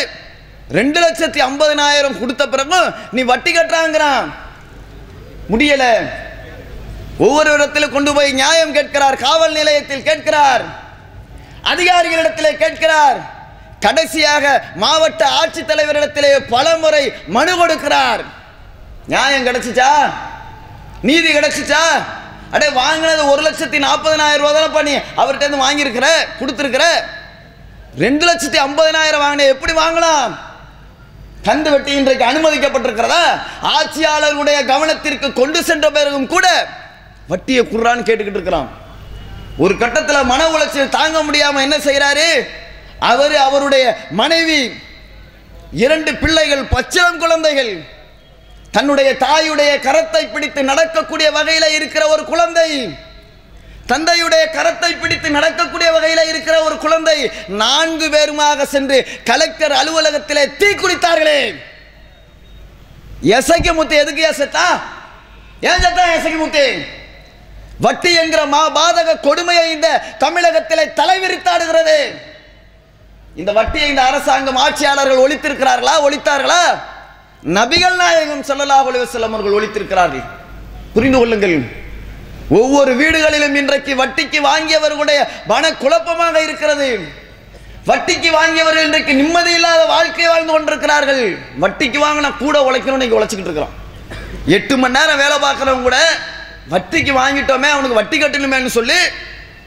ரெண்டு 0.69 1.01
லட்சத்தி 1.01 1.41
ஐம்பதினாயிரம் 1.41 2.19
கொடுத்த 2.19 2.49
பிறகு 2.49 2.93
நீ 3.11 3.23
வட்டி 3.23 3.57
கட்டுறாங்கிறான். 3.57 4.33
முடியல. 5.51 6.09
ஒவ்வொரு 7.19 7.59
இடத்துல 7.59 7.91
கொண்டு 7.91 8.15
போய் 8.15 8.33
நியாயம் 8.33 8.73
கேட்கிறார் 8.73 9.17
காவல் 9.17 9.53
நிலையத்தில் 9.53 10.03
கேட்கிறார் 10.03 10.63
அதிகாரிகளிடத்திலே 11.63 12.57
கேட்கிறார் 12.57 13.19
கடைசியாக 13.81 14.63
மாவட்ட 14.75 15.29
ஆட்சித்தலைவரிடத்திலே 15.29 16.39
பலமுறை 16.49 17.13
மனு 17.27 17.67
கொடுக்கிறார். 17.67 18.25
நியாயம் 19.07 19.47
கிடைச்சிச்சா? 19.47 20.13
நீதி 21.03 21.33
கிடைச்சிச்சா? 21.33 22.05
அடே 22.51 22.69
வாங்கினது 22.69 23.29
ஒரு 23.29 23.43
லட்சத்தி 23.43 23.79
நாற்பதனாயிரம் 23.79 24.47
ரூபா 24.47 24.53
தானே 24.53 24.67
பண்ணி 24.67 24.95
அவர்கிட்ட 24.97 25.63
வாங்கியிருக்கிற 25.65 26.07
கொடுத்துருக்கிற? 26.41 26.83
ரெண்டு 27.99 28.33
லட்சத்தி 28.33 28.57
ஐம்பதனாயிரம் 28.57 29.23
வாங்கின 29.23 29.47
எப்படி 29.47 29.73
வாங்கலாம்? 29.73 30.35
கந்து 31.47 31.71
வெட்டி 31.73 31.93
இன்றைக்கு 31.99 32.25
அனுமதிக்கப்பட்டிருக்கிறதா? 32.31 33.25
ஆட்சியாளர்களுடைய 33.77 34.59
கவனத்திற்கு 34.71 35.29
கொண்டு 35.33 35.61
சென்ற 35.69 35.87
பிறகும் 35.97 36.31
கூட 36.35 36.47
வட்டியை 37.31 37.63
குர்றான்னு 37.65 38.07
கேட்டுக்கிட்டு 38.07 38.39
இருக்கிறான். 38.41 38.69
ஒரு 39.65 39.75
கட்டத்தில் 39.83 40.29
மன 40.33 40.43
உளைச்சல் 40.55 40.95
தாங்க 40.99 41.19
முடியாம 41.23 41.61
என்ன 41.67 41.77
செய்யறாரு 41.89 42.29
அவர் 43.11 43.35
அவருடைய 43.47 43.85
மனைவி 44.21 44.61
இரண்டு 45.85 46.11
பிள்ளைகள் 46.23 46.65
பச்சிளம் 46.75 47.21
குழந்தைகள் 47.23 47.73
தன்னுடைய 48.77 49.11
தாயுடைய 49.25 49.73
கரத்தை 49.89 50.23
பிடித்து 50.33 50.61
நடக்கக்கூடிய 50.71 51.29
வகையில் 51.31 51.75
இருக்கிற 51.79 52.03
ஒரு 52.15 52.25
குழந்தை. 52.33 52.71
தந்தையுடைய 53.91 54.43
கரத்தை 54.57 54.91
பிடித்து 55.01 55.29
நடக்கக்கூடிய 55.37 55.89
வகையில் 55.97 56.29
இருக்கிற 56.33 56.55
ஒரு 56.67 56.77
குழந்தை 56.85 57.19
நான்கு 57.63 58.07
பேருமாக 58.15 58.67
சென்று 58.75 58.99
கலெக்டர் 59.31 59.75
அலுவலகத்திலே 59.81 60.45
தீ 60.61 60.69
குளித்தார்களே. 60.75 61.41
எசைக்கு 63.39 63.73
முத்து 63.75 63.97
எதுக்கு 64.03 64.23
எசத்தா? 64.31 64.67
ஏன் 65.69 65.83
சத்தா 65.85 66.05
எசைக்கு 66.17 66.39
முத்து? 66.45 66.67
வட்டி 67.85 68.11
என்கிற 68.23 68.43
மா 68.55 68.63
பாதக 68.79 69.21
கொடுமையை 69.21 69.67
இந்த 69.77 69.89
தமிழகத்திலே 70.25 70.85
தலைவிரித்தாடுகிறது 71.01 71.99
இந்த 73.41 73.53
வட்டியை 73.53 73.87
இந்த 73.93 74.03
அரசாங்கம் 74.11 74.59
ஆட்சியாளர்கள் 74.65 75.23
ஒழித்திருக்கிறார்களா 75.25 75.95
ஒழித்தார்களா? 76.07 76.63
நபிகள் 77.59 77.97
நாயகம் 78.03 78.45
ஸல்லல்லாஹு 78.49 78.87
அலைஹி 78.91 79.25
அவர்கள் 79.31 79.57
ஒழித்திருக்கிறார்கள். 79.59 80.27
புரிந்து 80.95 81.19
கொள்ளுங்கள். 81.19 81.57
ஒவ்வொரு 82.61 82.93
வீடுகளிலும் 83.01 83.55
இன்றைக்கு 83.61 83.93
வட்டிக்கு 84.01 84.39
வாங்கியவர்களுடைய 84.49 85.21
மன 85.53 85.73
குழப்பமாக 85.83 86.43
இருக்கிறது. 86.47 86.89
வட்டிக்கு 87.89 88.31
வாங்கியவர்கள் 88.39 88.87
இன்றைக்கு 88.89 89.13
நிம்மதி 89.21 89.53
இல்லாத 89.59 89.85
வாழ்க்கை 89.85 90.27
வாழ்ந்து 90.27 90.53
கொண்டிருக்கிறார்கள். 90.53 91.25
வட்டிக்கு 91.63 91.99
வாங்கினா 92.05 92.31
கூட 92.45 92.57
உழைக்கணும்னு 92.69 92.99
இன்னைக்கு 92.99 93.19
உழைச்சிக்கிட்டு 93.19 93.51
இருக்கிறோம். 93.51 93.75
எட்டு 94.57 94.75
மணி 94.77 94.97
நேரம் 94.99 95.21
வேலை 95.23 95.37
பார்க்குறவங்க 95.47 95.87
கூட 95.89 95.99
வட்டிக்கு 96.73 97.13
வாங்கிட்டோமே 97.21 97.69
அவனுக்கு 97.75 98.01
வட்டி 98.01 98.17
கட்டணுமேன்னு 98.19 98.73
சொல்லி 98.79 98.99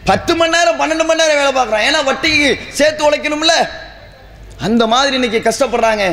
பத்து 0.09 0.35
மணி 0.39 0.55
நேரம் 0.55 0.79
பன்னெண்டு 0.81 1.05
மணி 1.07 1.21
நேரம் 1.21 1.39
வேலை 1.41 1.53
பார்க்குறான். 1.59 1.85
ஏன்னா 1.87 2.01
வட்டிக்கு 2.09 2.49
சேர்த்து 2.79 3.07
உழைக்கணும்ல. 3.09 3.55
அந்த 4.67 4.83
மாதிரி 4.93 5.15
இன்னைக்கு 5.19 5.39
கஷ்டப்படுறாங்க. 5.49 6.05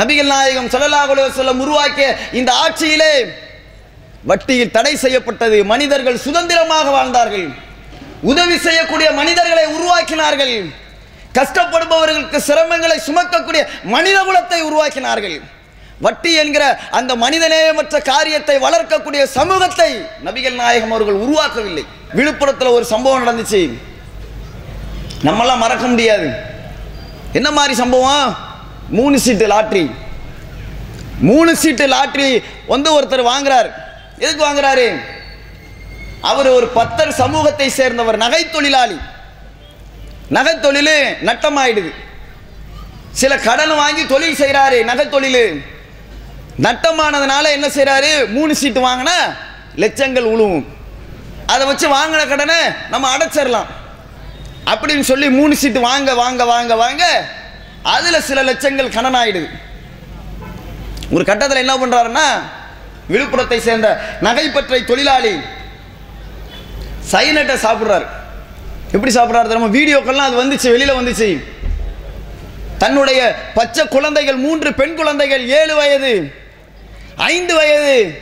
நபிகள் 0.00 0.30
நாயகம் 0.34 0.68
ஸல்லல்லாஹு 0.74 1.14
அலைஹி 1.14 1.64
உருவாக்கிய 1.64 2.06
இந்த 2.40 2.52
ஆட்சியிலே 2.52 3.12
வட்டியில் 4.24 4.70
தடை 4.70 4.96
செய்யப்பட்டது. 4.96 5.64
மனிதர்கள் 5.64 6.18
சுதந்திரமாக 6.18 6.90
வாழ்ந்தார்கள். 6.90 7.48
உதவி 8.20 8.58
செய்யக்கூடிய 8.58 9.10
மனிதர்களை 9.10 9.64
உருவாக்கினார்கள். 9.66 10.64
கஷ்டப்படுபவர்களுக்கு 11.34 12.38
சிரமங்களை 12.48 12.96
சுமக்கக்கூடிய 13.06 13.66
மனித 13.82 14.22
குலத்தை 14.22 14.60
உருவாக்கினார்கள். 14.60 15.40
வட்டி 16.00 16.32
என்கிற 16.34 16.78
அந்த 16.90 17.16
மனிதநேயமற்ற 17.16 18.02
காரியத்தை 18.02 18.56
வளர்க்கக்கூடிய 18.56 19.22
சமூகத்தை 19.22 20.04
நபிகள் 20.24 20.54
நாயகம் 20.54 20.92
அவர்கள் 20.92 21.14
உருவாக்கவில்லை. 21.14 21.84
விழுப்புரத்தில் 22.14 22.70
ஒரு 22.70 22.84
சம்பவம் 22.84 23.26
நடந்துச்சு. 23.26 23.72
நம்மளாம் 25.24 25.62
மறக்க 25.64 25.86
முடியாது. 25.86 26.32
என்ன 27.32 27.50
மாதிரி 27.50 27.74
சம்பவம்? 27.74 28.36
மூணு 28.88 29.18
சீட்டு 29.18 29.46
லாட்ரி. 29.46 29.90
மூணு 31.20 31.56
சீட்டு 31.56 31.86
லாட்ரி 31.86 32.42
வந்து 32.66 33.00
ஒருத்தர் 33.00 33.30
வாங்குறார். 33.32 33.70
எதுக்கு 34.24 34.44
வாங்குறாரு? 34.46 34.86
அவர் 36.30 36.48
ஒரு 36.56 36.66
பத்தர் 36.78 37.12
சமூகத்தை 37.22 37.68
சேர்ந்தவர் 37.78 38.18
நகை 38.24 38.42
தொழிலாளி 38.54 38.98
நகை 40.36 40.54
தொழில் 40.64 40.94
நட்டமாயிடுது. 41.28 41.90
சில 43.20 43.32
கடன் 43.46 43.74
வாங்கி 43.80 44.04
தொழில் 44.12 44.38
செய்கிறாரு 44.42 44.78
நகை 44.90 45.06
தொழில் 45.14 45.44
நட்டமானதுனால 46.66 47.44
என்ன 47.56 47.66
செய்கிறாரு 47.76 48.12
மூணு 48.36 48.52
சீட்டு 48.60 48.80
வாங்கினா 48.86 49.16
லட்சங்கள் 49.82 50.30
உழுவும். 50.32 50.64
அதை 51.52 51.62
வச்சு 51.70 51.86
வாங்கின 51.96 52.22
கடனை 52.32 52.58
நம்ம 52.92 53.10
அடைச்சிடலாம் 53.16 53.68
அப்படின்னு 54.72 55.04
சொல்லி 55.10 55.28
மூணு 55.38 55.54
சீட்டு 55.62 55.80
வாங்க 55.88 56.10
வாங்க 56.22 56.42
வாங்க 56.52 56.72
வாங்க 56.82 57.04
அதில் 57.94 58.26
சில 58.28 58.40
லட்சங்கள் 58.48 58.94
கடன் 58.96 59.18
ஆயிடுது. 59.20 59.48
ஒரு 61.14 61.24
கட்டத்தில் 61.30 61.62
என்ன 61.64 61.74
பண்ணுறாருன்னா 61.80 62.26
விழுப்புரத்தை 63.12 63.58
சேர்ந்த 63.58 63.88
நகைப்பற்றை 64.20 64.84
தொழிலாளி 64.84 65.34
சைனட்டை 67.12 67.56
சாப்பிட்றாரு. 67.66 68.06
எப்படி 68.92 69.12
சாப்பிட்றாரு 69.14 69.48
தெரியுமா? 69.50 69.68
வீடியோக்கெல்லாம் 69.78 70.28
அது 70.28 70.42
வந்துச்சு 70.44 70.70
வெளியில் 70.70 70.98
வந்துச்சு. 71.00 71.28
தன்னுடைய 72.78 73.20
பச்சை 73.54 73.88
குழந்தைகள் 73.88 74.38
மூன்று 74.44 74.74
பெண் 74.74 74.94
குழந்தைகள் 74.94 75.48
ஏழு 75.48 75.74
வயது 75.74 76.12
ஐந்து 77.16 77.54
வயது 77.54 78.20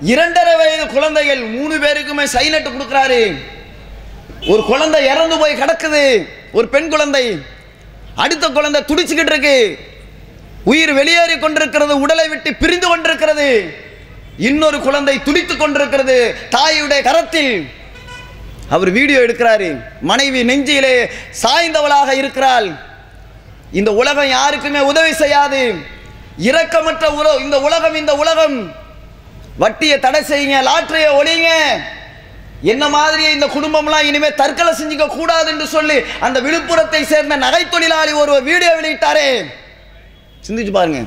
இரண்டரை 0.00 0.54
வயது 0.56 0.86
குழந்தைகள் 0.86 1.42
மூணு 1.56 1.74
பேருக்குமே 1.76 2.24
சைனட்டு 2.34 2.70
கொடுக்குறாரு. 2.72 3.20
ஒரு 4.48 4.62
குழந்தை 4.64 5.04
இறந்து 5.04 5.38
போய் 5.38 5.60
கிடக்குது. 5.60 6.28
ஒரு 6.52 6.68
பெண் 6.68 6.88
குழந்தை 6.88 7.42
அடுத்த 8.14 8.48
குழந்தை 8.48 8.80
துடிச்சுக்கிட்டு 8.82 9.32
இருக்கு. 9.32 9.78
உயிர் 10.64 10.92
வெளியேறி 10.92 11.38
கொண்டிருக்கிறது 11.38 12.00
உடலை 12.00 12.28
விட்டு 12.28 12.54
பிரிந்து 12.54 12.88
கொண்டிருக்கிறது. 12.88 13.48
இன்னொரு 14.38 14.80
குழந்தை 14.80 15.22
துடித்துக் 15.22 15.58
கொண்டிருக்கிறது 15.58 16.34
தாயுடைய 16.50 17.02
கரத்தில். 17.02 17.68
அவர் 18.70 18.90
வீடியோ 18.90 19.18
எடுக்கிறாரு. 19.20 19.82
மனைவி 20.00 20.44
நெஞ்சிலே 20.44 21.10
சாய்ந்தவளாக 21.42 22.10
இருக்கிறாள். 22.12 22.68
இந்த 23.72 23.92
உலகம் 23.92 24.28
யாருக்குமே 24.28 24.80
உதவி 24.80 25.12
செய்யாது. 25.12 25.74
இரக்கமற்ற 26.38 27.06
உறவு 27.14 27.42
இந்த 27.42 27.60
உலகம் 27.60 27.94
இந்த 27.94 28.14
உலகம். 28.14 28.74
வட்டியை 29.58 29.98
தடை 29.98 30.20
செய்யுங்க 30.20 30.58
லாட்டரியை 30.68 31.10
ஒழிங்க. 31.20 31.50
என்ன 32.62 32.88
மாதிரியே 32.88 33.32
இந்த 33.32 33.46
குடும்பம்லாம் 33.46 34.02
இனிமே 34.02 34.34
தற்கொலை 34.34 34.72
செஞ்சுக்க 34.80 35.06
கூடாது 35.06 35.50
என்று 35.50 35.66
சொல்லி 35.66 36.00
அந்த 36.20 36.40
விழுப்புரத்தை 36.40 37.02
சேர்ந்த 37.02 37.36
நகை 37.36 37.68
தொழிலாளி 37.68 38.12
ஒரு 38.12 38.42
வீடியோ 38.42 38.76
வெளியிட்டாரே. 38.80 39.44
சிந்திச்சு 40.48 40.72
பாருங்க. 40.72 40.98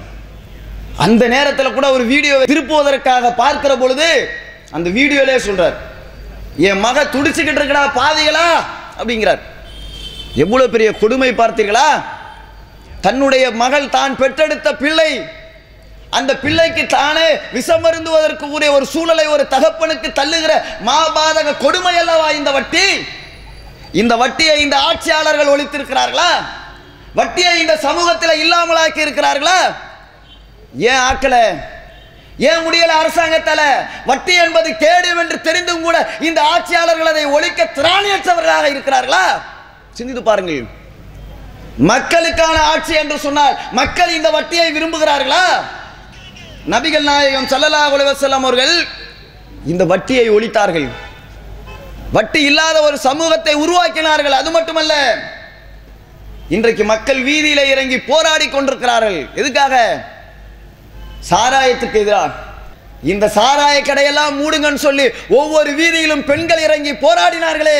அந்த 1.03 1.23
நேரத்தில் 1.27 1.75
கூட 1.77 1.91
ஒரு 1.91 2.03
வீடியோவை 2.11 2.45
திருப்புவதற்காக 2.51 3.31
பார்க்கிற 3.41 3.75
பொழுது 3.77 4.09
அந்த 4.75 4.89
வீடியோலே 4.89 5.35
சொல்றார் 5.47 5.75
என் 6.67 6.79
மக 6.79 7.03
துடிச்சுக்கிட்டு 7.03 7.59
இருக்கடா 7.61 7.83
பாதிகளா 8.01 8.47
அப்படிங்கிறார். 8.99 9.41
எவ்வளவு 10.43 10.69
பெரிய 10.69 10.89
கொடுமை 11.01 11.31
பார்த்தீர்களா? 11.31 11.87
தன்னுடைய 13.01 13.51
மகள் 13.51 13.89
தான் 13.89 14.15
பெற்றெடுத்த 14.15 14.69
பிள்ளை. 14.75 15.11
அந்த 16.17 16.31
பிள்ளைக்கு 16.43 16.85
தானே 16.85 17.27
விஷமருந்துவதற்கு 17.55 18.45
உரிய 18.55 18.71
ஒரு 18.71 18.85
சூழலை 18.85 19.25
ஒரு 19.27 19.47
தகப்பனுக்கு 19.47 20.09
தள்ளுகிற 20.19 20.53
மாபாதக 20.89 21.57
கொடுமை 21.57 21.95
அல்லவா 22.01 22.29
இந்த 22.31 22.51
வட்டி? 22.51 22.85
இந்த 24.01 24.15
வட்டியை 24.15 24.61
இந்த 24.61 24.77
ஆட்சியாளர்கள் 24.77 25.51
ஒழித்திருக்கிறார்களா? 25.55 26.31
வட்டியை 27.15 27.59
இந்த 27.59 27.75
சமூகத்தில் 27.77 28.39
இல்லாமலாக்கி 28.43 29.01
இருக்கிறார்களா? 29.05 29.59
ஏன் 30.77 31.01
ஆக்கல 31.09 31.57
ஏன் 32.37 32.63
முடியல 32.65 32.93
அரசாங்கத்தால? 33.01 33.61
வட்டி 34.05 34.33
என்பது 34.33 34.77
கேடு 34.77 35.09
என்று 35.17 35.41
தெரிந்தும் 35.41 35.81
கூட 35.81 36.09
இந்த 36.19 36.41
ஆட்சியாளர்கள் 36.41 37.07
அதை 37.07 37.25
ஒழிக்க 37.25 37.69
திராணியற்றவர்களாக 37.75 38.65
இருக்கிறார்களா? 38.73 39.41
சிந்தித்து 39.93 40.23
பாருங்கள். 40.23 40.65
மக்களுக்கான 41.77 42.61
ஆட்சி 42.63 42.93
என்று 42.93 43.17
சொன்னால் 43.19 43.57
மக்கள் 43.71 44.13
இந்த 44.13 44.29
வட்டியை 44.29 44.67
விரும்புகிறார்களா? 44.73 45.45
நபிகள் 46.69 47.01
நாயகம் 47.01 47.47
சல்லல்லா 47.47 47.91
உலகம் 47.91 48.43
அவர்கள் 48.43 48.87
இந்த 49.65 49.85
வட்டியை 49.85 50.29
ஒழித்தார்கள். 50.29 50.87
வட்டி 52.11 52.41
இல்லாத 52.41 52.81
ஒரு 52.81 52.97
சமூகத்தை 52.97 53.55
உருவாக்கினார்கள். 53.55 54.31
அது 54.31 54.51
மட்டுமல்ல 54.51 54.93
இன்றைக்கு 56.49 56.83
மக்கள் 56.83 57.23
வீதியில 57.23 57.69
இறங்கி 57.69 57.99
போராடி 57.99 58.49
கொண்டிருக்கிறார்கள். 58.49 59.27
எதுக்காக? 59.35 60.03
சாராயத்துக்கு 61.29 61.99
எதிராக. 62.03 62.31
இந்த 63.03 63.25
சாராய 63.35 63.77
கடையெல்லாம் 63.81 64.35
மூடுங்கன்னு 64.41 64.81
சொல்லி 64.87 65.09
ஒவ்வொரு 65.29 65.71
வீதியிலும் 65.79 66.25
பெண்கள் 66.25 66.61
இறங்கி 66.61 66.91
போராடினார்களே. 66.91 67.79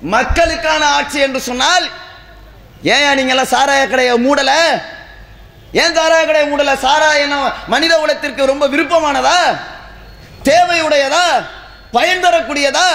மக்களுக்கான 0.00 0.86
ஆட்சி 0.86 1.18
என்று 1.18 1.40
சொன்னால் 1.40 1.90
ஏன் 2.82 3.16
நீங்கெல்லாம் 3.18 3.52
சாராய 3.54 3.88
கடையை 3.88 4.14
மூடல? 4.26 4.52
ஏன் 5.72 5.96
சாராய 5.98 6.22
கடையை 6.26 6.46
மூடல? 6.52 6.76
சாராயம் 6.76 7.52
மனித 7.66 7.98
உலகத்திற்கு 7.98 8.46
ரொம்ப 8.46 8.68
விருப்பமானதா? 8.68 9.38
தேவையுடையதா? 10.44 11.26
பயன் 11.92 12.24
தரக்கூடியதா? 12.24 12.88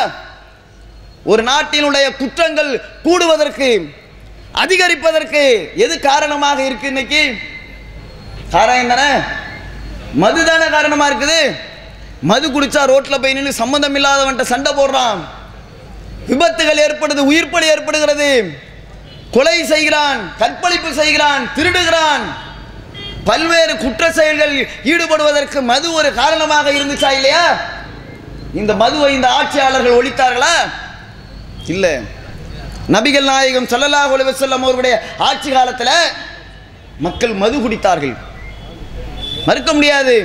ஒரு 1.23 1.43
நாட்டினுடைய 1.43 2.15
குற்றங்கள் 2.17 2.81
கூடுவதற்கு 3.03 3.69
அதிகரிப்பதற்கு 4.53 5.43
எது 5.75 5.99
காரணமாக 5.99 6.63
இருக்கு 6.63 6.87
இன்னைக்கு? 6.87 7.21
சாராயம் 8.53 8.91
தானே? 8.93 9.09
மது 10.21 10.41
தானே 10.49 10.67
காரணமாக 10.75 11.09
இருக்குது? 11.11 11.39
மது 12.29 12.45
குடிச்சா 12.47 12.81
ரோட்டில் 12.91 13.21
போய் 13.23 13.35
நின்று 13.37 13.53
சம்மந்தம் 13.61 13.95
இல்லாதவன்ட்ட 13.97 14.43
சண்டை 14.53 14.71
போடுறான். 14.73 15.19
விபத்துகள் 16.29 16.83
ஏற்படுது 16.85 17.21
உயிர்ப்பலி 17.31 17.67
ஏற்படுகிறது. 17.73 18.29
கொலை 19.35 19.57
செய்கிறான் 19.71 20.19
கற்பழிப்பு 20.41 20.93
செய்கிறான் 20.93 21.43
திருடுகிறான். 21.57 22.23
பல்வேறு 23.29 23.73
குற்ற 23.77 24.03
செயல்கள் 24.11 24.53
ஈடுபடுவதற்கு 24.91 25.59
மது 25.71 25.87
ஒரு 25.93 26.09
காரணமாக 26.13 26.71
இருந்துச்சா 26.71 27.09
இல்லையா? 27.17 27.45
இந்த 28.53 28.73
மதுவை 28.83 29.09
இந்த 29.13 29.27
ஆட்சியாளர்கள் 29.39 29.97
ஒழித்தார்களா? 29.99 30.53
இல்லை. 31.73 31.93
நபிகள் 32.95 33.29
நாயகம் 33.31 33.69
சல்லல்லாஹ் 33.71 34.13
அலைஹி 34.15 34.51
அவருடைய 34.51 34.95
ஆட்சி 35.17 35.49
காலத்தில் 35.51 35.93
மக்கள் 37.05 37.33
மது 37.43 37.57
குடித்தார்கள். 37.57 38.15
மறுக்க 39.47 39.69
முடியாது. 39.77 40.15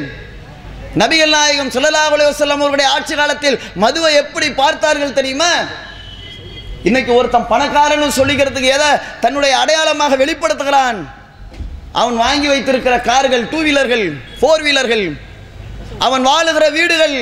நபிகள் 1.01 1.35
நாயகம் 1.37 1.73
ஸல்லல்லாஹு 1.75 2.15
அலைஹி 2.17 2.31
வஸல்லம் 2.33 2.63
அவருடைய 2.65 2.89
ஆட்சி 2.97 3.15
காலத்தில் 3.21 3.57
மதுவை 3.83 4.11
எப்படி 4.23 4.49
பார்த்தார்கள் 4.61 5.19
தெரியுமா? 5.19 5.53
இன்னைக்கு 6.89 7.13
ஒருத்தன் 7.19 7.51
பணக்காரன் 7.53 8.19
சொல்லிக்கிறதுக்கு 8.19 8.71
எதை 8.77 8.91
தன்னுடைய 9.25 9.53
அடையாளமாக 9.63 10.17
வெளிப்படுத்துகிறான். 10.23 10.99
அவன் 12.01 12.17
வாங்கி 12.25 12.49
வைத்திருக்கிற 12.53 12.95
கார்கள் 13.11 13.45
டூ 13.53 13.59
வீலர்கள் 13.67 14.05
ஃபோர் 14.39 14.65
வீலர்கள் 14.67 15.07
அவன் 16.07 16.25
வாழுகிற 16.31 16.65
வீடுகள் 16.77 17.17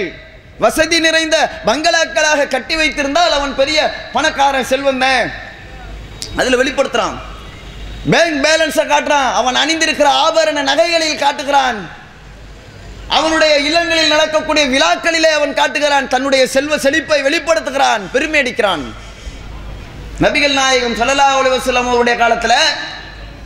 வசதி 0.64 0.98
நிறைந்த 1.06 1.36
பங்களாக்களாக 1.68 2.48
கட்டி 2.54 2.74
வைத்திருந்தால் 2.80 3.36
அவன் 3.38 3.54
பெரிய 3.60 3.78
பணக்காரன் 4.14 4.70
செல்வந்தன் 4.72 5.28
அதில் 6.40 6.60
வெளிப்படுத்துறான். 6.60 7.16
பேங்க் 8.08 8.44
பேலன்ஸை 8.44 8.84
காட்டுறான். 8.86 9.32
அவன் 9.32 9.54
அணிந்திருக்கிற 9.54 10.08
ஆபரண 10.08 10.62
நகைகளில் 10.62 11.18
காட்டுகிறான். 11.18 11.88
அவனுடைய 13.08 13.58
இல்லங்களில் 13.58 14.08
நடக்கக்கூடிய 14.08 14.66
விழாக்களிலே 14.66 15.30
அவன் 15.32 15.54
காட்டுகிறான். 15.54 16.08
தன்னுடைய 16.08 16.46
செல்வ 16.46 16.78
செழிப்பை 16.78 17.22
வெளிப்படுத்துகிறான். 17.22 18.00
பெருமை 18.12 18.42
அடிக்கிறான். 18.42 18.82
நபிகள் 20.20 20.52
நாயகம் 20.52 20.94
ஸல்லல்லாஹு 20.94 21.38
அலைஹி 21.40 21.74
அவருடைய 21.74 22.18
காலத்தில் 22.18 22.56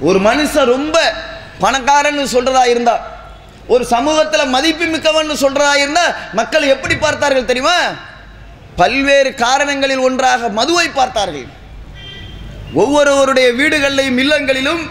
ஒரு 0.01 0.21
மனுஷன் 0.21 0.65
ரொம்ப 0.65 1.13
பணக்காரன்னு 1.61 2.25
சொல்றதா 2.33 2.67
இருந்தா 2.67 3.13
ஒரு 3.67 3.85
சமூகத்தில் 3.85 4.47
மதிப்பு 4.47 4.85
மிக்கவன் 4.85 5.31
சொல்றதா 5.31 5.75
இருந்தா 5.77 6.15
மக்கள் 6.33 6.63
எப்படி 6.63 6.97
பார்த்தார்கள் 6.97 7.45
தெரியுமா? 7.45 7.77
பல்வேறு 8.77 9.35
காரணங்களில் 9.35 9.99
ஒன்றாக 9.99 10.49
மதுவை 10.49 10.89
பார்த்தார்கள். 10.89 11.63
ஒவ்வொருவருடைய 12.83 13.49
வீடுகளிலும் 13.61 14.19
இல்லங்களிலும் 14.23 14.83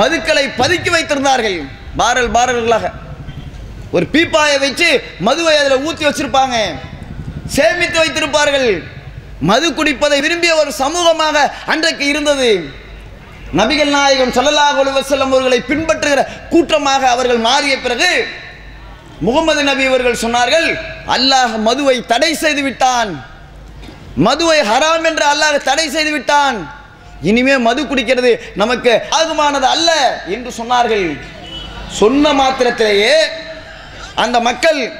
மதுக்களை 0.00 0.44
பதுக்கி 0.60 0.90
வைத்திருந்தார்கள். 0.94 1.58
பாரல் 2.00 2.30
பாரல்களாக. 2.36 2.84
ஒரு 3.96 4.04
பீப்பாயை 4.14 4.56
வச்சு 4.62 4.88
மதுவை 5.26 5.54
அதில் 5.62 5.84
ஊற்றி 5.86 6.04
வச்சிருப்பாங்க. 6.06 6.56
சேமித்து 7.56 7.98
வைத்திருப்பார்கள். 8.02 8.70
மது 9.50 9.66
குடிப்பதை 9.78 10.18
விரும்பிய 10.24 10.52
ஒரு 10.62 10.70
சமூகமாக 10.82 11.36
அன்றைக்கு 11.72 12.04
இருந்தது. 12.12 12.50
நபிகள் 13.58 13.92
நாயகம் 13.96 14.32
ஸல்லல்லாஹு 14.36 14.78
அலைஹி 14.82 15.18
அவர்களை 15.26 15.58
பின்பற்றுகிற 15.70 16.20
கூட்டமாக 16.52 17.02
அவர்கள் 17.14 17.40
மாறிய 17.48 17.74
பிறகு 17.84 18.10
முகமது 19.26 19.62
நபி 19.68 19.84
அவர்கள் 19.90 20.22
சொன்னார்கள் 20.22 20.68
அல்லாஹ் 21.16 21.54
மதுவை 21.66 21.96
தடை 22.12 22.30
செய்து 22.44 22.62
விட்டான். 22.68 23.10
மதுவை 24.26 24.58
ஹராம் 24.70 25.06
என்று 25.10 25.24
அல்லாஹ் 25.32 25.58
தடை 25.68 25.86
செய்து 25.96 26.12
விட்டான். 26.16 26.58
இனிமே 27.22 27.56
மது 27.58 27.82
குடிக்கிறது 27.84 28.40
நமக்கு 28.54 29.02
ஆகுமானது 29.10 29.66
அல்ல 29.74 29.90
என்று 30.26 30.50
சொன்னார்கள். 30.58 31.06
சொன்ன 32.00 32.32
மாத்திரத்திலேயே 32.32 33.14
அந்த 34.14 34.40
மக்கள் 34.40 34.92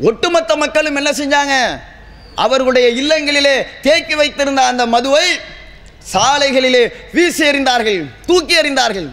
ஒட்டுமொத்த 0.00 0.56
மக்களும் 0.56 0.96
என்ன 0.96 1.10
செஞ்சாங்க? 1.10 1.80
அவர்களுடைய 2.34 2.88
இல்லங்களிலே 3.02 3.66
தேக்கி 3.82 4.14
வைத்திருந்த 4.14 4.62
அந்த 4.64 4.86
மதுவை 4.86 5.26
சாலைகளிலே 6.12 6.92
வீசி 7.12 7.44
எறிந்தார்கள் 7.44 8.04
தூக்கி 8.26 8.54
எறிந்தார்கள். 8.60 9.08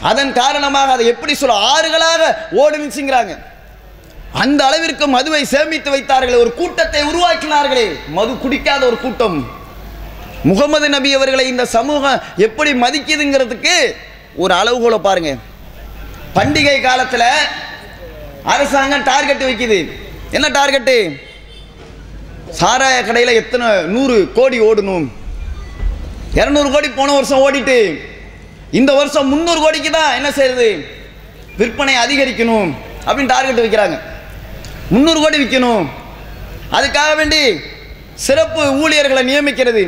அதன் 0.00 0.32
காரணமாக 0.32 0.92
அதை 0.92 1.06
எப்படி 1.06 1.34
சொல்ல 1.34 1.54
ஆறுகளாக 1.54 2.48
ஓடுனுச்சுங்கிறாங்க 2.62 3.38
அந்த 4.32 4.64
அளவிற்கு 4.64 5.06
மதுவை 5.06 5.44
சேமித்து 5.44 5.90
வைத்தார்கள் 5.90 6.34
ஒரு 6.34 6.54
கூட்டத்தை 6.54 7.02
உருவாக்கினார்களே. 7.02 7.86
மது 8.08 8.32
குடிக்காத 8.32 8.82
ஒரு 8.84 8.98
கூட்டம். 8.98 9.59
முகமது 10.48 10.88
நபி 10.94 11.10
அவர்களை 11.14 11.44
இந்த 11.48 11.64
சமூகம் 11.76 12.22
எப்படி 12.46 12.70
மதிக்குதுங்கிறதுக்கு 12.82 13.74
ஒரு 14.42 14.54
அளவுகோலை 14.54 14.98
பாருங்க. 15.06 15.32
பண்டிகை 16.36 16.76
காலத்தில் 16.82 17.26
அரசாங்கம் 18.52 19.06
டார்கெட் 19.10 19.46
வைக்குது. 19.48 19.78
என்ன 20.36 20.46
டார்கெட்டு 20.58 20.96
சாராய 22.60 22.96
கடையில் 23.06 23.38
எத்தனை 23.40 23.66
நூறு 23.94 24.16
கோடி 24.38 24.60
ஓடணும். 24.68 25.06
இரநூறு 26.40 26.68
கோடி 26.72 26.88
போன 26.88 27.12
வருஷம் 27.12 27.42
ஓடிட்டு 27.46 27.78
இந்த 28.78 28.90
வருஷம் 28.92 29.30
முந்நூறு 29.32 29.60
கோடிக்கு 29.60 29.90
தான் 29.90 30.14
என்ன 30.18 30.28
செய்யறது? 30.30 30.68
விற்பனை 31.60 31.94
அதிகரிக்கணும் 32.04 32.70
அப்படின்னு 33.06 33.32
டார்கெட் 33.36 33.64
வைக்கிறாங்க. 33.64 33.96
முந்நூறு 34.92 35.20
கோடி 35.20 35.38
விற்கணும் 35.42 35.84
அதுக்காக 36.76 37.10
வேண்டி 37.16 37.42
சிறப்பு 38.26 38.62
ஊழியர்களை 38.82 39.22
நியமிக்கிறது. 39.30 39.82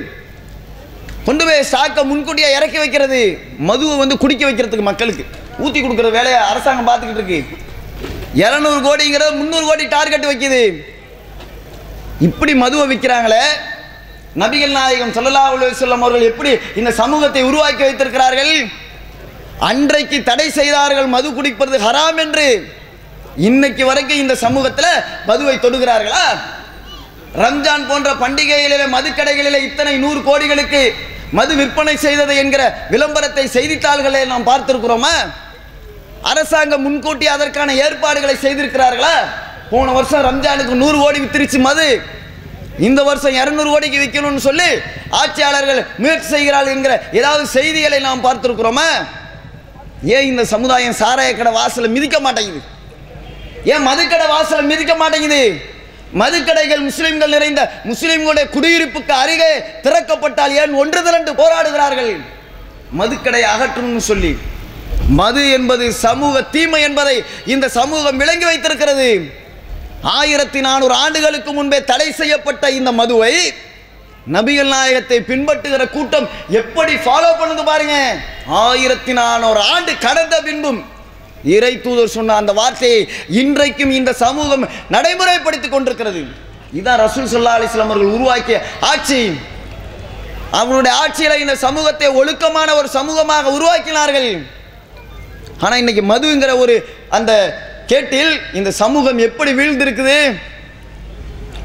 கொண்டு 1.27 1.43
போய் 1.47 1.67
ஸ்டாக்கை 1.71 2.03
முன்கூட்டியே 2.11 2.49
இறக்கி 2.59 2.79
வைக்கிறது. 2.83 3.21
மதுவை 3.69 3.97
வந்து 4.03 4.17
குடிக்க 4.23 4.43
வைக்கிறதுக்கு 4.47 4.87
மக்களுக்கு. 4.91 5.25
ஊற்றி 5.65 5.79
கொடுக்குற 5.81 6.09
வேலையை 6.19 6.39
அரசாங்கம் 6.53 6.89
பார்த்துக்கிட்டு 6.89 7.23
இருக்கு. 7.23 7.41
இரநூறு 8.43 8.81
கோடிங்கிறது 8.89 9.39
முந்நூறு 9.41 9.65
கோடி 9.71 9.85
டார்கெட் 9.97 10.31
வைக்குது. 10.31 10.63
இப்படி 12.29 12.53
மதுவை 12.63 12.85
விற்கிறாங்களே 12.91 13.45
நபிகள் 14.43 14.77
நாயகம் 14.77 15.15
சொல்லலா 15.17 15.41
அலைஹி 15.49 15.73
வஸல்லம் 15.73 16.05
அவர்கள் 16.05 16.29
எப்படி 16.31 16.51
இந்த 16.81 16.91
சமூகத்தை 17.01 17.43
உருவாக்கி 17.49 17.83
வைத்திருக்கிறார்கள்? 17.87 18.53
அன்றைக்கு 19.71 20.19
தடை 20.29 20.47
செய்தார்கள் 20.59 21.09
மது 21.15 21.29
குடிப்பது 21.39 21.79
ஹராம் 21.87 22.21
என்று. 22.25 22.47
இன்னைக்கு 23.49 23.83
வரைக்கும் 23.91 24.23
இந்த 24.23 24.35
சமூகத்தில் 24.45 25.03
மதுவை 25.29 25.57
தொடுகிறார்களா? 25.65 26.25
ரம்ஜான் 27.41 27.87
போன்ற 27.91 28.09
பண்டிகைகளிலே 28.23 28.87
மதுக்கடைகளிலே 28.95 29.59
இத்தனை 29.69 29.95
நூறு 30.05 30.21
கோடிகளுக்கு 30.29 30.83
மது 31.39 31.53
விற்பனை 31.61 31.95
செய்தது 31.97 32.33
என்கிற 32.37 32.63
விளம்பரத்தை 32.91 33.45
செய்தித்தாள்களை 33.55 34.21
நாம் 34.33 34.49
பார்த்திருக்கிறோமா? 34.49 35.15
அரசாங்கம் 36.31 36.85
முன்கூட்டி 36.87 37.27
அதற்கான 37.35 37.75
ஏற்பாடுகளை 37.85 38.35
செய்திருக்கிறார்களா? 38.45 39.15
போன 39.71 39.93
வருஷம் 39.93 40.27
ரம்ஜானுக்கு 40.29 40.75
நூறு 40.83 40.99
கோடி 40.99 41.19
வித்திருச்சு 41.25 41.59
மது. 41.69 41.89
இந்த 42.89 43.01
வருஷம் 43.09 43.39
இரநூறு 43.41 43.71
கோடிக்கு 43.73 43.99
விற்கணும்னு 44.03 44.45
சொல்லி 44.49 44.71
ஆட்சியாளர்கள் 45.23 45.81
முயற்சி 46.03 46.29
செய்கிறார்கள் 46.35 46.77
என்கிற 46.77 46.95
ஏதாவது 47.13 47.45
செய்திகளை 47.57 47.99
நாம் 48.09 48.25
பார்த்திருக்கிறோமா? 48.29 48.89
ஏன் 50.15 50.29
இந்த 50.31 50.45
சமுதாயம் 50.55 50.99
சாராய 51.03 51.33
கடை 51.37 51.53
வாசலை 51.53 51.89
மிதிக்க 51.97 52.17
மாட்டேங்குது? 52.21 52.63
ஏன் 53.73 53.87
மதுக்கடை 53.89 54.27
வாசலை 54.37 54.65
மிதிக்க 54.73 54.95
மாட்டேங்குது? 55.03 55.45
மதுக்கடைகள் 56.21 56.83
முஸ்லிம்கள் 56.89 57.35
நிறைந்த 57.37 57.61
முஸ்லிம்களுடைய 57.91 58.47
குடியிருப்புக்கு 58.55 59.15
அருகே 59.23 59.53
திறக்கப்பட்டால் 59.85 60.55
ஏன் 60.63 60.75
ஒன்று 60.83 61.01
திரண்டு 61.09 61.33
போராடுகிறார்கள்? 61.43 62.13
மதுக்கடை 63.01 63.43
அகற்றணும்னு 63.55 64.05
சொல்லி. 64.11 64.33
மது 65.21 65.43
என்பது 65.57 65.85
சமூக 66.07 66.43
தீமை 66.55 66.81
என்பதை 66.89 67.17
இந்த 67.55 67.67
சமூகம் 67.79 68.21
விளங்கி 68.23 68.47
வைத்திருக்கிறது. 68.51 69.09
ஆயிரத்தி 70.19 70.61
நானூறு 70.67 70.95
ஆண்டுகளுக்கு 71.03 71.51
முன்பே 71.59 71.79
தடை 71.91 72.09
செய்யப்பட்ட 72.21 72.71
இந்த 72.79 72.91
மதுவை 73.01 73.35
நபிகள் 74.35 74.71
நாயகத்தை 74.73 75.19
பின்பற்றுகிற 75.29 75.85
கூட்டம் 75.95 76.27
எப்படி 76.61 76.95
ஃபாலோ 77.05 77.31
பண்ணுது 77.41 77.63
பாருங்க. 77.71 77.95
ஆயிரத்தி 78.65 79.13
நானூறு 79.21 79.61
ஆண்டு 79.75 79.93
கடந்த 80.07 80.37
பின்பும் 80.49 80.81
இறை 81.55 81.73
தூதர் 81.85 82.15
சொன்ன 82.17 82.37
அந்த 82.41 82.53
வார்த்தையை 82.61 83.01
இன்றைக்கும் 83.41 83.93
இந்த 83.99 84.11
சமூகம் 84.25 84.65
நடைமுறைப்படுத்திக் 84.95 85.75
கொண்டிருக்கிறது. 85.75 86.23
இதுதான் 86.77 87.01
ரசூல் 87.05 87.31
ஸல்லல்லாஹு 87.33 87.59
அலிஸ்லாம் 87.61 87.91
அவர்கள் 87.93 88.15
உருவாக்கிய 88.19 88.59
ஆட்சி. 88.91 89.21
அவனுடைய 90.61 90.93
ஆட்சியில் 91.03 91.43
இந்த 91.43 91.55
சமூகத்தை 91.67 92.09
ஒழுக்கமான 92.21 92.69
ஒரு 92.79 92.89
சமூகமாக 92.99 93.53
உருவாக்கினார்கள். 93.57 94.31
ஆனால் 95.65 95.81
இன்னைக்கு 95.83 96.03
மதுங்கிற 96.13 96.53
ஒரு 96.63 96.75
அந்த 97.17 97.33
கேட்டில் 97.91 98.33
இந்த 98.59 98.71
சமூகம் 98.83 99.21
எப்படி 99.27 99.51
வீழ்ந்திருக்குது? 99.59 100.19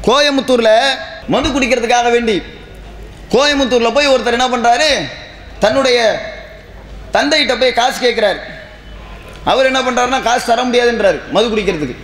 கோயம்புத்தூரில் 0.08 0.74
மது 1.32 1.48
குடிக்கிறதுக்காக 1.48 2.08
வேண்டி 2.16 2.36
கோயம்புத்தூரில் 3.34 3.96
போய் 3.96 4.12
ஒருத்தர் 4.12 4.36
என்ன 4.38 4.48
பண்ணுறாரு 4.52 4.90
தன்னுடைய 5.64 5.98
தந்தைகிட்ட 7.16 7.54
போய் 7.60 7.78
காசு 7.80 7.98
கேட்குறாரு. 8.04 8.40
அவர் 9.44 9.66
என்ன 9.66 9.80
பண்ணுறாருன்னா 9.80 10.22
காசு 10.22 10.44
தர 10.46 10.62
முடியாதுன்றாரு 10.64 11.18
மது 11.30 11.46
குடிக்கிறதுக்கு. 11.48 11.96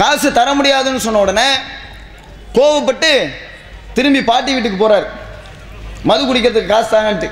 காசு 0.00 0.32
தர 0.32 0.54
முடியாதுன்னு 0.54 1.04
சொன்ன 1.06 1.18
உடனே 1.18 1.48
கோவப்பட்டு 2.56 3.10
திரும்பி 3.94 4.22
பாட்டி 4.22 4.52
வீட்டுக்கு 4.52 4.78
போகிறார் 4.78 5.06
மது 6.10 6.22
குடிக்கிறதுக்கு 6.24 6.72
காசு 6.74 6.88
தாங்கன்ட்டு. 6.96 7.30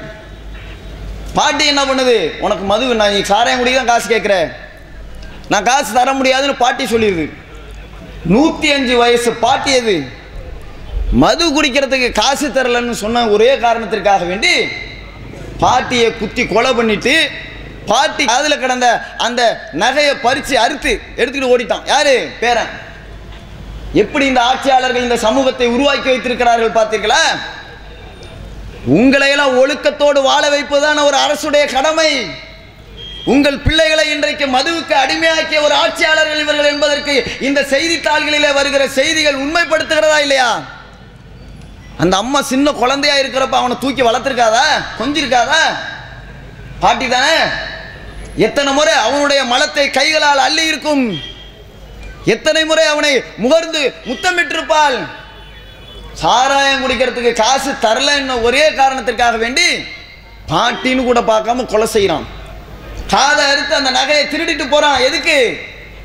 பாட்டி 1.34 1.64
என்ன 1.66 1.82
பண்ணுது? 1.84 2.16
உனக்கு 2.40 2.64
மது 2.64 2.94
நான் 2.94 3.12
நீ 3.12 3.20
சாராயம் 3.32 3.60
குடிக்க 3.60 3.78
தான் 3.78 3.92
காசு 3.92 4.06
கேட்குற 4.14 4.36
நான் 5.48 5.68
காசு 5.70 5.92
தர 5.92 6.12
முடியாதுன்னு 6.12 6.62
பாட்டி 6.64 6.84
சொல்லிடுது. 6.84 7.26
நூற்றி 8.24 8.72
அஞ்சு 8.72 8.96
வயசு 8.96 9.30
பாட்டி 9.44 9.78
அது. 9.80 9.94
மது 11.22 11.44
குடிக்கிறதுக்கு 11.54 12.12
காசு 12.12 12.48
தரலன்னு 12.48 12.90
சொன்ன 12.90 13.28
ஒரே 13.28 13.58
காரணத்திற்காக 13.58 14.24
வேண்டி 14.24 14.52
பாட்டியை 15.58 16.12
குத்தி 16.18 16.46
கொலை 16.46 16.70
பண்ணிவிட்டு 16.72 17.14
பாட்டி 17.87 18.25
அதில் 18.25 18.59
கிடந்த 18.59 19.03
அந்த 19.16 19.71
நகையை 19.73 20.14
பறித்து 20.21 20.59
அறுத்து 20.59 21.01
எடுத்துக்கிட்டு 21.16 21.55
ஓடிட்டான். 21.57 21.87
யாரு? 21.87 22.31
பேரன். 22.40 22.69
எப்படி 23.93 24.27
இந்த 24.27 24.43
ஆட்சியாளர்கள் 24.43 25.03
இந்த 25.03 25.16
சமூகத்தை 25.16 25.66
உருவாக்கி 25.66 26.09
வைத்திருக்கிறார்கள் 26.09 26.77
பார்த்தீர்களா? 26.83 27.23
உங்களையெல்லாம் 28.87 29.59
ஒழுக்கத்தோடு 29.59 30.23
வாழ 30.23 30.49
வைப்பதுதான் 30.49 30.99
ஒரு 30.99 31.16
அரசுடைய 31.16 31.73
கடமை. 31.73 32.31
உங்கள் 33.25 33.59
பிள்ளைகளை 33.59 34.11
இன்றைக்கு 34.11 34.47
மதுவுக்கு 34.47 34.93
அடிமையாக்கிய 34.93 35.62
ஒரு 35.62 35.75
ஆட்சியாளர்கள் 35.75 36.38
இவர்கள் 36.38 36.64
என்பதற்கு 36.64 37.27
இந்த 37.40 37.61
செய்தித்தாள்களிலே 37.61 38.53
வருகிற 38.53 38.88
செய்திகள் 38.88 39.35
உண்மைப்படுத்துகிறதா 39.35 40.19
இல்லையா? 40.21 40.62
அந்த 41.99 42.16
அம்மா 42.16 42.43
சின்ன 42.43 42.73
குழந்தையா 42.73 43.16
இருக்கிறப்ப 43.16 43.51
அவனை 43.51 43.77
தூக்கி 43.81 44.03
வளர்த்துருக்காதா? 44.03 44.64
கொஞ்சிருக்காதா? 44.99 45.62
பாட்டி 46.83 47.07
தானே? 47.09 47.37
எத்தனை 48.47 48.71
முறை 48.73 48.93
அவனுடைய 49.07 49.40
மலத்தை 49.53 49.87
கைகளால் 49.90 50.45
அள்ளி 50.47 50.64
இருக்கும்? 50.71 51.05
எத்தனை 52.35 52.62
முறை 52.71 52.85
அவனை 52.93 53.12
முகர்ந்து 53.45 53.81
முத்தமிட்டிருப்பாள்? 54.11 54.99
சாராயம் 56.23 56.83
குடிக்கிறதுக்கு 56.83 57.33
காசு 57.40 57.71
தரலன்னு 57.85 58.35
ஒரே 58.47 58.64
காரணத்திற்காக 58.81 59.37
வேண்டி 59.45 59.69
பாட்டின்னு 60.53 61.03
கூட 61.09 61.21
பார்க்காம 61.33 61.66
கொலை 61.73 61.88
செய்கிறான் 61.97 62.27
காதை 63.12 63.45
அறுத்து 63.53 63.75
அந்த 63.79 63.90
நகையை 63.99 64.25
திருடிட்டு 64.33 64.64
போறான். 64.71 64.99
எதுக்கு? 65.09 65.37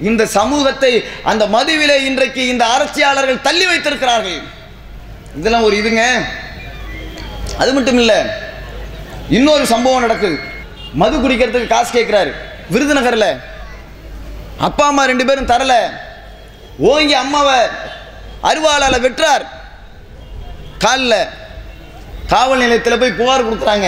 இந்த 0.09 0.23
சமூகத்தை 0.37 0.91
அந்த 1.31 1.43
மதுவிலே 1.55 1.97
இன்றைக்கு 2.09 2.41
இந்த 2.53 2.63
அரசியாளர்கள் 2.75 3.45
தள்ளி 3.47 3.65
வைத்திருக்கிறார்கள். 3.65 4.39
இதெல்லாம் 5.39 5.67
ஒரு 5.67 5.75
இதுங்க. 5.81 6.03
அது 7.61 7.71
மட்டும் 7.73 7.99
இல்லை 8.01 8.19
இன்னொரு 9.37 9.65
சம்பவம் 9.73 10.05
நடக்குது. 10.05 10.37
மது 10.99 11.15
குடிக்கிறதுக்கு 11.17 11.73
காசு 11.73 11.91
கேட்குறாரு 11.95 12.31
விருதுநகரில். 12.73 13.29
அப்பா 14.67 14.83
அம்மா 14.91 15.03
ரெண்டு 15.11 15.25
பேரும் 15.25 15.51
தரல. 15.51 15.73
ஓங்கி 16.91 17.15
அம்மாவை 17.23 17.57
அருவாளால் 18.49 19.03
வெட்டுறார். 19.05 19.45
காலில் 20.83 21.19
காவல் 22.33 22.61
நிலையத்தில் 22.63 23.01
போய் 23.01 23.17
புகார் 23.19 23.47
கொடுக்குறாங்க. 23.47 23.87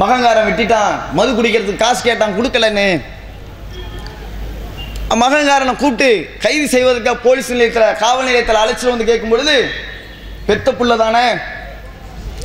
மகங்காரன் 0.00 0.48
வெட்டிட்டான். 0.48 0.94
மது 1.18 1.30
குடிக்கிறதுக்கு 1.32 1.84
காசு 1.84 2.00
கேட்டான் 2.02 2.36
கொடுக்கலன்னு. 2.38 2.88
மகங்காரனை 5.22 5.74
கூப்பிட்டு 5.76 6.08
கைது 6.44 6.66
செய்வதற்காக 6.72 7.24
போலீஸ் 7.26 7.52
நிலையத்தில் 7.54 7.96
காவல் 8.04 8.28
நிலையத்தில் 8.28 8.62
அழைச்சிட்டு 8.62 8.94
வந்து 8.94 9.10
கேட்கும் 9.10 9.32
பொழுது 9.34 9.54
பெத்த 10.48 10.72
புள்ள 10.72 10.96
தானே? 11.04 11.26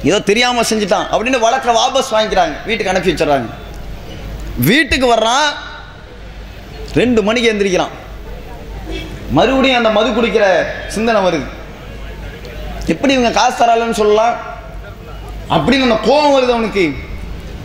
ஏதோ 0.04 0.22
தெரியாமல் 0.22 0.66
செஞ்சுட்டான் 0.70 1.10
அப்படின்னு 1.12 1.40
வழக்கில் 1.40 1.76
வாபஸ் 1.76 2.12
வாங்கிக்கிறாங்க. 2.12 2.56
வீட்டுக்கு 2.66 2.94
அனுப்பி 2.94 3.12
வச்சிடுறாங்க. 3.12 3.50
வீட்டுக்கு 4.58 5.14
வர்றான் 5.14 5.48
ரெண்டு 6.94 7.24
மணிக்கு 7.24 7.54
எந்திரிக்கிறான். 7.54 7.94
மறுபடியும் 9.30 9.78
அந்த 9.78 9.90
மது 9.90 10.10
குடிக்கிற 10.10 10.66
சிந்தனை 10.88 11.22
வருது. 11.22 11.46
எப்படி 12.86 13.14
இவங்க 13.14 13.40
காசு 13.40 13.66
தராலன்னு 13.66 13.92
சொல்லலாம்? 13.92 14.36
அப்படின்னு 15.50 15.82
அந்த 15.82 16.00
கோபம் 16.04 16.36
வருது 16.36 16.52
அவனுக்கு. 16.52 16.96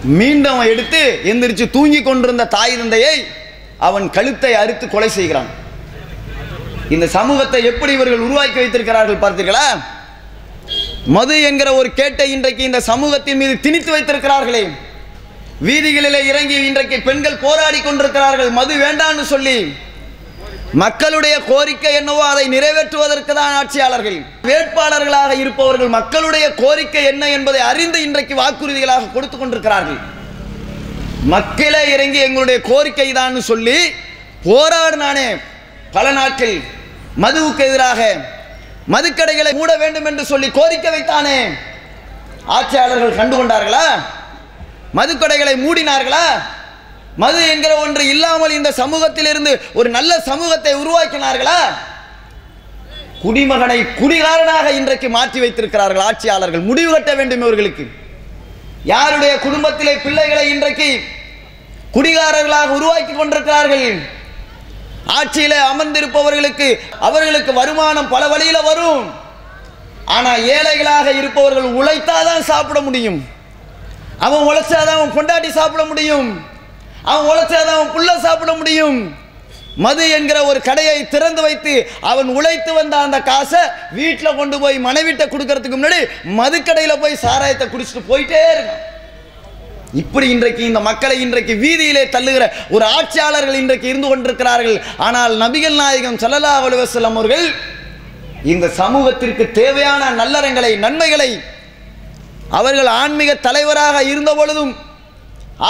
மீண்டும் 0.02 0.52
அவன் 0.52 0.66
எடுத்து 0.66 1.20
எந்திரிச்சு 1.24 1.70
தூங்கி 1.70 2.02
கொண்டிருந்த 2.02 2.46
தாய் 2.46 2.76
தந்தையை 2.76 3.26
அவன் 3.78 4.10
கழுத்தை 4.10 4.54
அறுத்து 4.54 4.88
கொலை 4.88 5.08
செய்கிறான். 5.08 5.46
இந்த 6.88 7.06
சமூகத்தை 7.06 7.64
எப்படி 7.64 7.92
இவர்கள் 7.92 8.18
உருவாக்கி 8.18 8.58
வைத்திருக்கிறார்கள் 8.58 9.22
பார்த்தீர்களா? 9.24 9.66
மது 11.06 11.42
என்கிற 11.48 11.68
ஒரு 11.74 11.88
கேட்டை 11.98 12.26
இன்றைக்கு 12.30 12.62
இந்த 12.68 12.80
சமூகத்தின் 12.90 13.38
மீது 13.40 13.54
திணித்து 13.60 13.90
வைத்திருக்கிறார்களே. 13.94 14.64
வீதிகளிலே 15.68 16.20
இறங்கி 16.30 16.56
இன்றைக்கு 16.68 16.96
பெண்கள் 17.08 17.42
போராடி 17.44 17.78
கொண்டிருக்கிறார்கள். 17.80 18.50
மது 18.58 18.74
வேண்டான்னு 18.84 19.24
சொல்லி 19.34 19.58
மக்களுடைய 20.82 21.34
கோரிக்கை 21.50 21.92
என்னவோ 21.98 22.22
அதை 22.32 22.44
நிறைவேற்றுவதற்கு 22.54 23.32
தான் 23.34 23.54
ஆட்சியாளர்கள். 23.60 24.18
வேட்பாளர்களாக 24.48 25.32
இருப்பவர்கள் 25.42 25.90
மக்களுடைய 25.98 26.46
கோரிக்கை 26.62 27.04
என்ன 27.12 27.28
என்பதை 27.36 27.60
அறிந்து 27.70 27.98
இன்றைக்கு 28.06 28.34
வாக்குறுதிகளாக 28.42 29.12
கொடுத்து 29.14 29.36
கொண்டிருக்கிறார்கள். 29.38 30.00
மக்களே 31.34 31.82
இறங்கி 31.94 32.18
எங்களுடைய 32.26 32.58
கோரிக்கை 32.70 33.12
தான் 33.12 33.46
சொல்லி 33.50 33.78
போராடினானே 34.48 35.28
பல 35.96 36.10
நாட்கள் 36.18 36.56
மதுவுக்கு 37.22 37.62
எதிராக 37.68 38.00
மதுக்கடைகளை 38.90 39.52
மூட 39.52 39.76
வேண்டும் 39.76 40.04
என்று 40.04 40.24
சொல்லி 40.24 40.50
கோரிக்கை 40.50 40.90
வைத்தானே? 40.90 41.48
ஆட்சியாளர்கள் 42.44 43.16
கண்டுகொண்டார்களா? 43.16 43.86
மதுக்கடைகளை 44.96 45.54
மூடினார்களா? 45.64 46.42
மது 47.16 47.48
என்கிற 47.48 47.76
ஒன்று 47.76 48.08
இல்லாமல் 48.08 48.50
இந்த 48.50 48.72
சமூகத்திலிருந்து 48.72 49.60
ஒரு 49.74 49.88
நல்ல 49.90 50.20
சமூகத்தை 50.20 50.74
உருவாக்கினார்களா? 50.74 51.60
குடிமகனை 53.22 53.86
குடிகாரனாக 53.94 54.70
இன்றைக்கு 54.70 55.08
மாற்றி 55.08 55.40
வைத்திருக்கிறார்கள் 55.40 56.02
ஆட்சியாளர்கள். 56.02 56.60
முடிவு 56.60 56.92
கட்ட 56.92 57.14
வேண்டும் 57.14 57.40
இவர்களுக்கு. 57.40 57.86
யாருடைய 58.84 59.38
குடும்பத்திலே 59.38 59.94
பிள்ளைகளை 59.96 60.48
இன்றைக்கு 60.48 61.00
குடிகாரர்களாக 61.94 62.68
உருவாக்கி 62.68 63.12
கொண்டிருக்கிறார்கள்? 63.12 64.16
ஆட்சியில 65.16 65.54
அமர்ந்திருப்பவர்களுக்கு 65.70 66.68
அவர்களுக்கு 67.00 67.52
வருமானம் 67.52 68.08
பல 68.08 68.28
வழியில 68.28 68.60
வரும். 68.60 69.04
ஆனா 70.04 70.30
ஏழைகளாக 70.36 71.06
இருப்பவர்கள் 71.12 71.76
உழைத்தாதான் 71.80 72.48
சாப்பிட 72.50 72.80
முடியும். 72.80 73.20
அவன் 74.26 74.46
உழைச்சாதான் 74.48 74.98
அவன் 74.98 75.14
கொண்டாடி 75.14 75.50
சாப்பிட 75.50 75.84
முடியும். 75.84 76.28
அவன் 77.02 77.26
உழைச்சாதான் 77.30 77.76
அவன் 77.78 77.94
புள்ள 77.96 78.10
சாப்பிட 78.26 78.52
முடியும். 78.52 79.26
மது 79.84 80.04
என்கிற 80.10 80.38
ஒரு 80.44 80.60
கடையை 80.60 81.08
திறந்து 81.08 81.42
வைத்து 81.42 81.90
அவன் 82.00 82.28
உழைத்து 82.28 82.72
வந்த 82.72 82.94
அந்த 82.96 83.18
காசை 83.20 83.60
வீட்டில் 83.98 84.36
கொண்டு 84.36 84.56
போய் 84.60 84.84
மனைவிட்ட 84.86 85.24
கொடுக்கறதுக்கு 85.26 85.78
முன்னாடி 85.78 86.00
மதுக்கடையில் 86.38 87.00
போய் 87.00 87.22
சாராயத்தை 87.24 87.66
குடிச்சிட்டு 87.68 88.08
போயிட்டே 88.08 88.40
இருக்கான். 88.54 88.82
இப்படி 90.00 90.26
இன்றைக்கு 90.34 90.62
இந்த 90.70 90.80
மக்களை 90.88 91.16
இன்றைக்கு 91.24 91.54
வீதியிலே 91.64 92.02
தள்ளுகிற 92.14 92.44
ஒரு 92.74 92.84
ஆட்சியாளர்கள் 92.96 93.60
இன்றைக்கு 93.60 93.86
இருந்து 93.92 94.08
கொண்டிருக்கிறார்கள். 94.08 94.78
ஆனால் 95.06 95.34
நபிகள் 95.42 95.78
நாயகம் 95.82 96.18
சல்லல்லா 96.22 96.50
அலைஹி 96.56 97.04
அவர்கள் 97.12 97.46
இந்த 98.52 98.66
சமூகத்திற்கு 98.80 99.44
தேவையான 99.60 100.10
நல்லறங்களை 100.18 100.72
நன்மைகளை 100.84 101.30
அவர்கள் 102.58 102.90
ஆன்மீக 103.00 103.30
தலைவராக 103.46 103.96
இருந்த 104.10 104.30
பொழுதும் 104.40 104.74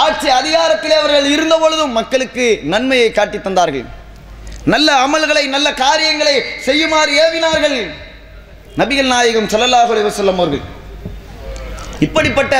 ஆட்சி 0.03 0.27
அதிகாரத்திலே 0.39 0.97
அவர்கள் 0.99 1.31
இருந்த 1.35 1.55
பொழுதும் 1.63 1.95
மக்களுக்கு 1.99 2.45
நன்மையை 2.73 3.09
காட்டி 3.11 3.37
தந்தார்கள். 3.47 3.87
நல்ல 4.73 4.89
அமல்களை 5.05 5.43
நல்ல 5.55 5.67
காரியங்களை 5.85 6.35
செய்யுமாறு 6.67 7.11
ஏவினார்கள் 7.23 7.79
நபிகள் 8.81 9.11
நாயகம் 9.15 9.49
ஸல்லல்லாஹு 9.53 9.91
அலுவலம் 9.93 10.39
அவர்கள். 10.41 10.63
இப்படிப்பட்ட 12.05 12.55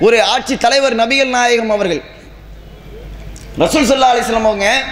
ஒரு 0.00 0.22
ஆட்சி 0.22 0.56
தலைவர் 0.56 0.96
நபிகள் 0.96 1.34
நாயகம் 1.36 1.70
அவர்கள். 1.70 2.02
ரசூல் 3.58 3.88
சல்லா 3.88 4.10
அலிஸ்லாம் 4.12 4.48
அவங்க 4.50 4.82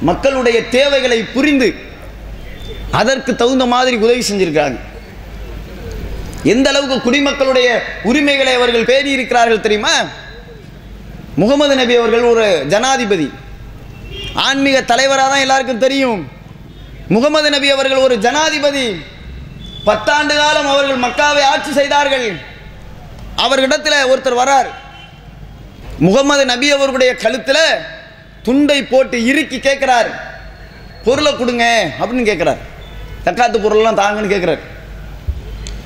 மக்களுடைய 0.00 0.68
தேவைகளை 0.68 1.22
புரிந்து 1.22 1.74
அதற்கு 2.90 3.36
தகுந்த 3.36 3.66
மாதிரி 3.66 3.96
உதவி 3.96 4.22
செஞ்சிருக்கிறாங்க. 4.28 4.78
எந்த 6.42 6.68
அளவுக்கு 6.70 6.96
குடிமக்களுடைய 7.06 7.68
உரிமைகளை 8.02 8.52
அவர்கள் 8.54 8.84
பேணி 8.84 9.10
இருக்கிறார்கள் 9.10 9.60
தெரியுமா? 9.60 9.94
முகமது 11.36 11.74
நபி 11.76 11.94
அவர்கள் 11.96 12.22
ஒரு 12.22 12.64
ஜனாதிபதி. 12.66 13.30
ஆன்மீக 14.34 14.82
தலைவராக 14.82 15.28
தான் 15.30 15.44
எல்லாருக்கும் 15.46 15.84
தெரியும். 15.86 16.30
முகமது 17.08 17.50
நபி 17.50 17.70
அவர்கள் 17.70 17.98
ஒரு 17.98 18.18
ஜனாதிபதி. 18.18 18.86
பத்தாண்டு 19.86 20.34
காலம் 20.36 20.66
அவர்கள் 20.66 21.04
மக்காவை 21.06 21.42
ஆட்சி 21.52 21.72
செய்தார்கள். 21.72 22.28
அவர்களிடத்தில் 23.44 24.08
ஒருத்தர் 24.10 24.40
வரார். 24.42 24.70
முகமது 25.98 26.44
நபி 26.44 26.70
அவர்களுடைய 26.70 27.14
கழுத்தில் 27.14 27.64
துண்டை 28.42 28.82
போட்டு 28.82 29.26
இறுக்கி 29.26 29.58
கேட்குறார். 29.58 30.10
பொருளை 31.04 31.36
கொடுங்க 31.36 31.64
அப்படின்னு 32.00 32.28
கேட்குறார். 32.30 32.60
தக்காத்து 33.24 33.58
பொருள்லாம் 33.60 34.00
தாங்கன்னு 34.02 34.32
கேட்குறாரு. 34.34 34.58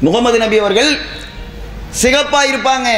முகமது 0.00 0.38
நபி 0.38 0.58
அவர்கள் 0.58 0.98
சிகப்பாக 1.90 2.50
இருப்பாங்க. 2.52 2.88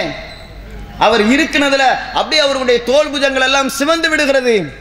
அவர் 0.98 1.22
இருக்கிறதுல 1.26 1.84
அப்படியே 2.12 2.40
அவருடைய 2.40 2.82
தோல் 2.82 3.12
புஜங்கள் 3.12 3.46
எல்லாம் 3.48 3.68
சிவந்து 3.68 4.08
விடுகிறது. 4.08 4.72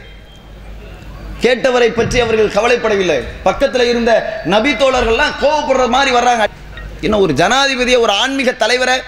கேட்டவரை 1.42 1.88
பற்றி 1.88 2.20
அவர்கள் 2.20 2.54
கவலைப்படவில்லை. 2.56 3.18
பக்கத்தில் 3.42 3.88
இருந்த 3.88 4.40
நபி 4.44 4.72
தோழர்கள்லாம் 4.72 5.34
கோவப்படுற 5.40 5.88
மாதிரி 5.88 6.16
வர்றாங்க. 6.16 6.44
என்ன 7.00 7.18
ஒரு 7.18 7.32
ஜனாதிபதியை 7.32 7.98
ஒரு 7.98 8.12
ஆன்மீக 8.12 8.52
தலைவரை 8.52 8.98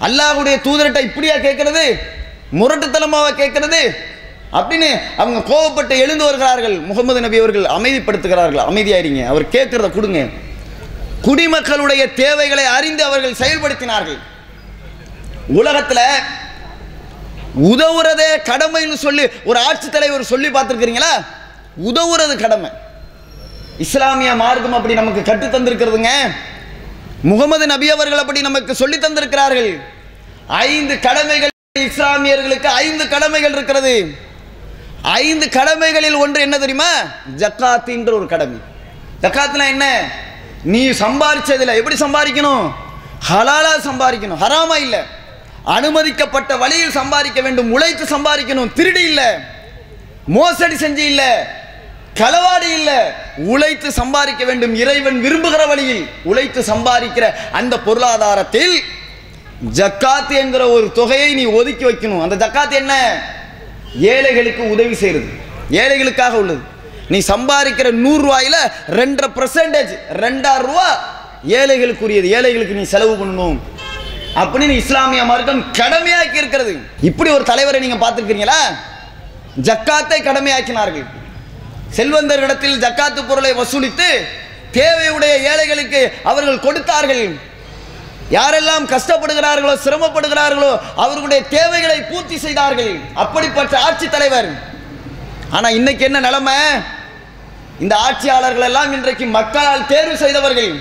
அல்லாஹுடைய 0.00 0.56
தூதர்கிட்ட 0.56 1.00
இப்படியா 1.00 1.34
கேட்கறது? 1.34 1.98
முரட்டுத்தனமாக 2.52 3.30
கேட்கறது? 3.36 3.96
அப்படின்னு 4.52 5.00
அவங்க 5.16 5.38
கோவப்பட்டு 5.38 5.90
எழுந்து 5.90 6.24
வருகிறார்கள். 6.24 6.78
முகமது 6.78 7.20
நபி 7.20 7.38
அவர்கள் 7.38 7.62
அமைதிப்படுத்துகிறார்கள். 7.62 8.64
அமைதியாயிருங்க 8.70 9.26
அவர் 9.26 9.42
கேட்கறத 9.42 9.90
கொடுங்க. 9.90 10.26
குடிமக்களுடைய 11.22 12.14
தேவைகளை 12.14 12.64
அறிந்து 12.64 13.04
அவர்கள் 13.04 13.32
செயல்படுத்தினார்கள். 13.32 14.18
உலகத்தில் 15.48 15.98
உதவுறதே 17.62 18.30
கடமைன்னு 18.44 18.94
சொல்லி 18.94 19.28
ஒரு 19.44 19.58
ஆட்சி 19.58 19.88
தலைவர் 19.88 20.24
சொல்லி 20.24 20.48
பார்த்துருக்கிறீங்களா? 20.48 21.24
உதவுறது 21.84 22.36
கடமை. 22.36 22.70
இஸ்லாமிய 23.78 24.34
மார்க்கம் 24.34 24.72
அப்படி 24.72 24.94
நமக்கு 24.94 25.22
கற்று 25.22 25.46
தந்திருக்கிறதுங்க. 25.46 26.08
முகமது 27.26 27.66
நபி 27.66 27.90
அவர்கள் 27.90 28.18
அப்படி 28.18 28.40
நமக்கு 28.40 28.74
சொல்லி 28.74 28.98
தந்திருக்கிறார்கள். 28.98 29.80
ஐந்து 30.46 31.00
கடமைகள் 31.00 31.48
இஸ்லாமியர்களுக்கு 31.78 32.66
ஐந்து 32.66 33.08
கடமைகள் 33.08 33.52
இருக்கிறது. 33.52 34.14
ஐந்து 35.02 35.48
கடமைகளில் 35.48 36.14
ஒன்று 36.14 36.40
என்ன 36.40 36.58
தெரியுமா? 36.58 36.92
ஜக்காத்துன்ற 37.36 38.12
ஒரு 38.12 38.26
கடமை. 38.26 38.58
ஜக்காத்துனா 39.22 39.66
என்ன? 39.66 40.10
நீ 40.64 40.90
சம்பாதிச்சதில் 40.90 41.74
எப்படி 41.74 41.96
சம்பாதிக்கணும் 41.96 42.72
ஹலாலா 43.30 43.74
சம்பாதிக்கணும் 43.84 44.38
ஹராமா 44.40 44.76
இல்லை. 44.76 44.98
அனுமதிக்கப்பட்ட 45.64 46.56
வழியில் 46.56 46.90
சம்பாதிக்க 46.90 47.40
வேண்டும். 47.40 47.72
உழைத்து 47.72 48.04
சம்பாதிக்கணும் 48.04 48.72
திருடி 48.72 49.02
இல்லை. 49.02 49.34
மோசடி 50.26 50.74
செஞ்சு 50.74 50.96
இல்லை. 50.96 51.32
களவாடி 52.20 52.68
இல்லை. 52.78 52.98
உழைத்து 53.36 53.92
சம்பாதிக்க 53.92 54.44
வேண்டும் 54.44 54.74
இறைவன் 54.74 55.18
விரும்புகிற 55.24 55.66
வழியில் 55.66 56.08
உழைத்து 56.24 56.60
சம்பாதிக்கிற 56.60 57.26
அந்த 57.52 57.74
பொருளாதாரத்தில் 57.80 58.76
ஜக்காத்து 59.74 60.34
என்கிற 60.42 60.68
ஒரு 60.68 60.92
தொகையை 60.92 61.34
நீ 61.34 61.44
ஒதுக்கி 61.44 61.84
வைக்கணும். 61.84 62.22
அந்த 62.22 62.36
ஜக்காத்து 62.46 62.74
என்ன? 62.82 62.94
ஏழைகளுக்கு 64.00 64.70
உதவி 64.70 64.94
செய்கிறது 64.94 65.28
ஏழைகளுக்காக 65.70 66.30
உள்ளது. 66.30 66.62
நீ 67.08 67.18
சம்பாதிக்கிற 67.18 67.88
நூறுரூவாயில 68.04 68.56
ரெண்டரை 68.98 69.28
பர்சன்டேஜ் 69.38 69.92
ரெண்டாயிரம் 70.24 70.66
ரூபா 70.68 70.88
ஏழைகளுக்குரியது. 71.48 72.28
ஏழைகளுக்கு 72.38 72.74
நீ 72.74 72.82
செலவு 72.82 73.14
பண்ணணும். 73.20 73.58
அப்படின்னு 74.34 74.70
இஸ்லாமிய 74.70 75.24
மார்க்கம் 75.24 75.62
கடமையாக்கி 75.72 76.34
இருக்கிறது. 76.34 76.74
இப்படி 77.02 77.30
ஒரு 77.30 77.44
தலைவரை 77.44 77.80
நீங்கள் 77.80 78.02
பார்த்துருக்கீங்களா 78.04 78.60
ஜக்காத்தை 79.62 80.18
கடமையாக்கினார்கள். 80.28 81.06
செல்வந்தர்களிடத்தில் 81.96 82.80
ஜக்காத்து 82.84 83.20
பொருளை 83.28 83.52
வசூலித்து 83.60 84.08
தேவையுடைய 84.78 85.34
ஏழைகளுக்கு 85.50 86.00
அவர்கள் 86.30 86.64
கொடுத்தார்கள். 86.66 87.24
யாரெல்லாம் 88.36 88.84
கஷ்டப்படுகிறார்களோ 88.92 89.74
சிரமப்படுகிறார்களோ 89.84 90.70
அவர்களுடைய 91.02 91.40
தேவைகளை 91.56 91.98
பூர்த்தி 92.10 92.36
செய்தார்கள். 92.44 92.92
அப்படிப்பட்ட 93.22 93.74
ஆட்சி 93.88 94.06
தலைவர். 94.14 94.48
ஆனா 95.56 95.68
இன்னைக்கு 95.78 96.04
என்ன 96.08 96.20
நிலைமை? 96.26 96.56
இந்த 97.84 97.94
ஆட்சியாளர்கள் 98.06 98.66
எல்லாம் 98.70 98.92
இன்றைக்கு 98.96 99.26
மக்களால் 99.38 99.88
தேர்வு 99.92 100.16
செய்தவர்கள். 100.24 100.72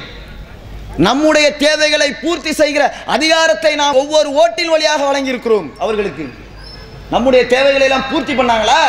நம்முடைய 1.07 1.47
தேவைகளை 1.65 2.09
பூர்த்தி 2.23 2.51
செய்கிற 2.61 2.83
அதிகாரத்தை 3.15 3.71
நாம் 3.81 3.99
ஒவ்வொரு 4.01 4.29
ஓட்டின் 4.41 4.73
வழியாக 4.73 5.01
வழங்கியிருக்கிறோம் 5.09 5.67
அவர்களுக்கு. 5.83 6.25
நம்முடைய 7.13 7.41
தேவைகளை 7.53 7.85
எல்லாம் 7.87 8.09
பூர்த்தி 8.11 8.33
பண்ணாங்களா? 8.39 8.81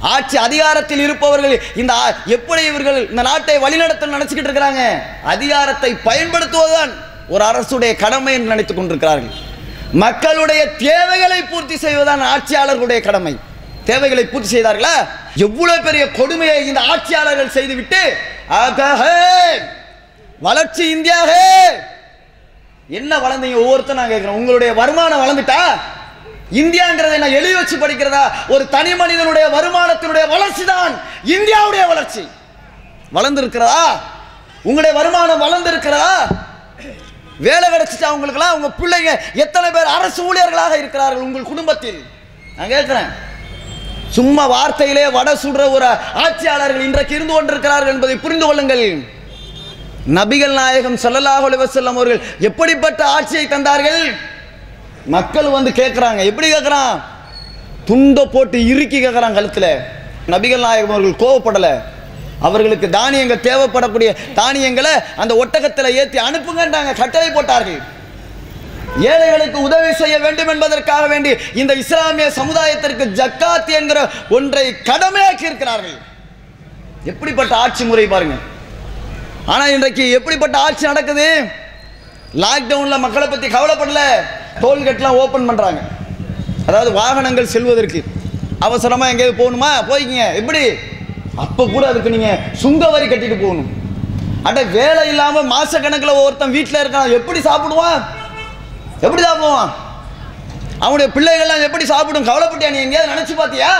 ஆட்சி 0.00 0.36
அதிகாரத்தில் 0.36 0.98
இருப்பவர்கள் 0.98 1.62
இந்த 1.74 1.92
ஆ- 1.92 2.14
எப்படி 2.26 2.64
இவர்கள் 2.64 3.08
இந்த 3.10 3.22
நாட்டை 3.22 3.58
வழிநடத்த 3.58 4.06
நினைச்சுக்கிட்டு 4.06 4.48
இருக்கிறாங்க? 4.48 5.02
அதிகாரத்தை 5.24 5.94
பயன்படுத்துவதுதான் 6.04 6.90
ஒரு 7.28 7.44
அரசுடைய 7.44 7.96
கடமை 7.96 8.34
என்று 8.34 8.48
நினைத்துக் 8.48 8.76
கொண்டிருக்கிறார்கள். 8.76 9.36
மக்களுடைய 9.92 10.66
தேவைகளை 10.66 11.42
பூர்த்தி 11.42 11.76
செய்வதுதான் 11.76 12.20
ஆட்சியாளர்களுடைய 12.20 13.00
கடமை. 13.00 13.38
தேவைகளை 13.84 14.24
பூர்த்தி 14.24 14.56
செய்தார்களா? 14.56 15.08
எவ்வளவு 15.34 15.82
பெரிய 15.82 16.10
கொடுமையை 16.10 16.66
இந்த 16.66 16.80
ஆட்சியாளர்கள் 16.80 17.50
செய்துவிட்டு 17.50 18.16
வளர்ச்சி 20.38 20.90
இந்தியாக 20.90 21.34
என்ன 22.88 23.16
வளர்ந்தீங்க? 23.16 23.54
ஒவ்வொருத்தர் 23.54 23.96
நான் 23.96 24.08
கேட்கிறேன். 24.08 24.34
உங்களுடைய 24.34 24.72
வருமானம் 24.72 25.20
வளர்ந்துட்டா? 25.20 25.60
இந்தியாங்கிறத 26.50 27.18
நான் 27.18 27.36
எழுதி 27.38 27.54
வச்சு 27.54 27.76
படிக்கிறதா? 27.76 28.22
ஒரு 28.48 28.68
தனி 28.68 28.94
மனிதனுடைய 28.94 29.46
வருமானத்தினுடைய 29.56 30.28
வளர்ச்சி 30.28 30.64
தான் 30.64 30.94
இந்தியாவுடைய 31.36 31.86
வளர்ச்சி. 31.92 32.22
வளர்ந்துருக்கிறதா? 33.16 33.84
உங்களுடைய 34.62 34.92
வருமானம் 34.98 35.42
வளர்ந்துருக்கிறதா? 35.46 36.14
வேலை 37.46 37.66
கிடைச்சிட்டு 37.72 38.14
உங்களுக்குலாம் 38.14 38.56
உங்கள் 38.56 38.76
பிள்ளைங்க 38.80 39.12
எத்தனை 39.34 39.70
பேர் 39.70 39.94
அரசு 39.96 40.32
ஊழியர்களாக 40.32 40.74
இருக்கிறார்கள் 40.78 41.26
உங்கள் 41.28 41.50
குடும்பத்தில்? 41.50 42.00
நான் 42.56 42.72
கேட்குறேன். 42.74 43.10
சும்மா 44.16 44.44
வார்த்தையிலே 44.52 45.10
வட 45.16 45.30
சுடுற 45.42 45.70
ஒரு 45.70 45.88
ஆட்சியாளர்கள் 46.24 46.86
இன்றைக்கு 46.88 47.14
இருந்து 47.14 47.32
கொண்டிருக்கிறார்கள் 47.34 47.94
என்பதை 47.94 48.16
புரிந்து 48.16 48.46
கொள்ளுங்கள். 48.46 48.84
நபிகள் 50.18 50.54
நாயகம் 50.60 50.96
ஸல்லல்லாஹு 50.96 51.46
அலைஹி 51.48 51.86
அவர்கள் 51.86 52.20
எப்படிப்பட்ட 52.38 53.04
ஆட்சியை 53.06 53.46
தந்தார்கள்? 53.46 54.02
மக்கள் 55.06 55.48
வந்து 55.48 55.70
கேட்குறாங்க 55.70 56.24
எப்படி 56.24 56.52
கேட்குறான் 56.52 57.00
துண்டை 57.84 58.26
போட்டு 58.26 58.66
இறுக்கி 58.66 59.06
கேட்குறான் 59.06 59.34
கழுத்தில். 59.34 59.80
நபிகள் 60.28 60.58
நாயகம் 60.58 60.90
அவர்கள் 60.90 61.28
கோவப்படலை. 61.28 61.82
அவர்களுக்கு 62.40 62.90
தானியங்கள் 62.90 63.36
தேவைப்படக்கூடிய 63.36 64.16
தானியங்களை 64.34 64.90
அந்த 65.16 65.46
ஒட்டகத்தில் 65.46 65.94
ஏற்றி 65.94 66.18
அனுப்புங்கன்றாங்க. 66.18 66.92
கட்டளை 66.92 67.30
போட்டார்கள். 67.30 67.98
ஏழைகளுக்கு 69.00 69.62
உதவி 69.62 69.94
செய்ய 69.94 70.18
வேண்டும் 70.18 70.48
என்பதற்காக 70.48 71.06
வேண்டி 71.06 71.36
இந்த 71.54 71.72
இஸ்லாமிய 71.72 72.28
சமுதாயத்திற்கு 72.28 73.04
ஜக்காத் 73.04 73.66
என்கிற 73.66 74.08
ஒன்றை 74.30 74.76
கடமையாக்கி 74.84 75.42
இருக்கிறார்கள். 75.42 75.94
எப்படிப்பட்ட 77.04 77.56
ஆட்சி 77.56 77.84
முறை 77.84 78.06
பாருங்க. 78.06 78.34
ஆனா 79.46 79.66
இன்றைக்கு 79.66 80.10
எப்படிப்பட்ட 80.10 80.58
ஆட்சி 80.58 80.86
நடக்குது? 80.86 81.44
லாக்டவுன்ல 82.34 82.98
மக்களை 82.98 83.28
பத்தி 83.28 83.48
கவலைப்படல. 83.48 84.00
டோல்கேட்லாம் 84.62 85.18
ஓப்பன் 85.22 85.48
பண்ணுறாங்க 85.50 85.80
அதாவது 86.66 86.92
வாகனங்கள் 86.92 87.52
செல்வதற்கு. 87.54 88.00
அவசரமாக 88.66 89.10
எங்கேயாவது 89.12 89.40
போகணுமா? 89.42 89.70
போய்க்கிங்க. 89.90 90.34
எப்படி? 90.40 90.62
அப்போ 91.36 91.62
கூட 91.66 91.84
அதுக்கு 91.88 92.10
நீங்கள் 92.10 92.40
சுங்க 92.62 92.88
வரி 92.90 93.06
கட்டிட்டு 93.06 93.38
போகணும். 93.42 93.70
அட 94.48 94.62
வேலை 94.62 95.08
இல்லாமல் 95.08 95.50
மாதக்கணக்கில் 95.52 96.20
ஒருத்தன் 96.24 96.54
வீட்டில் 96.56 96.82
இருக்கான். 96.82 97.14
எப்படி 97.18 97.40
சாப்பிடுவான்? 97.40 98.00
எப்படி 99.00 99.22
சாப்பிடுவான்? 99.22 99.70
அவனுடைய 100.78 101.08
பிள்ளைகள்லாம் 101.16 101.66
எப்படி 101.68 101.84
சாப்பிடும்? 101.84 102.28
கவலைப்பட்டியா 102.30 102.70
நீ? 102.70 102.80
எங்கேயாவது 102.80 103.12
நினச்சி 103.14 103.34
பார்த்தியா? 103.40 103.72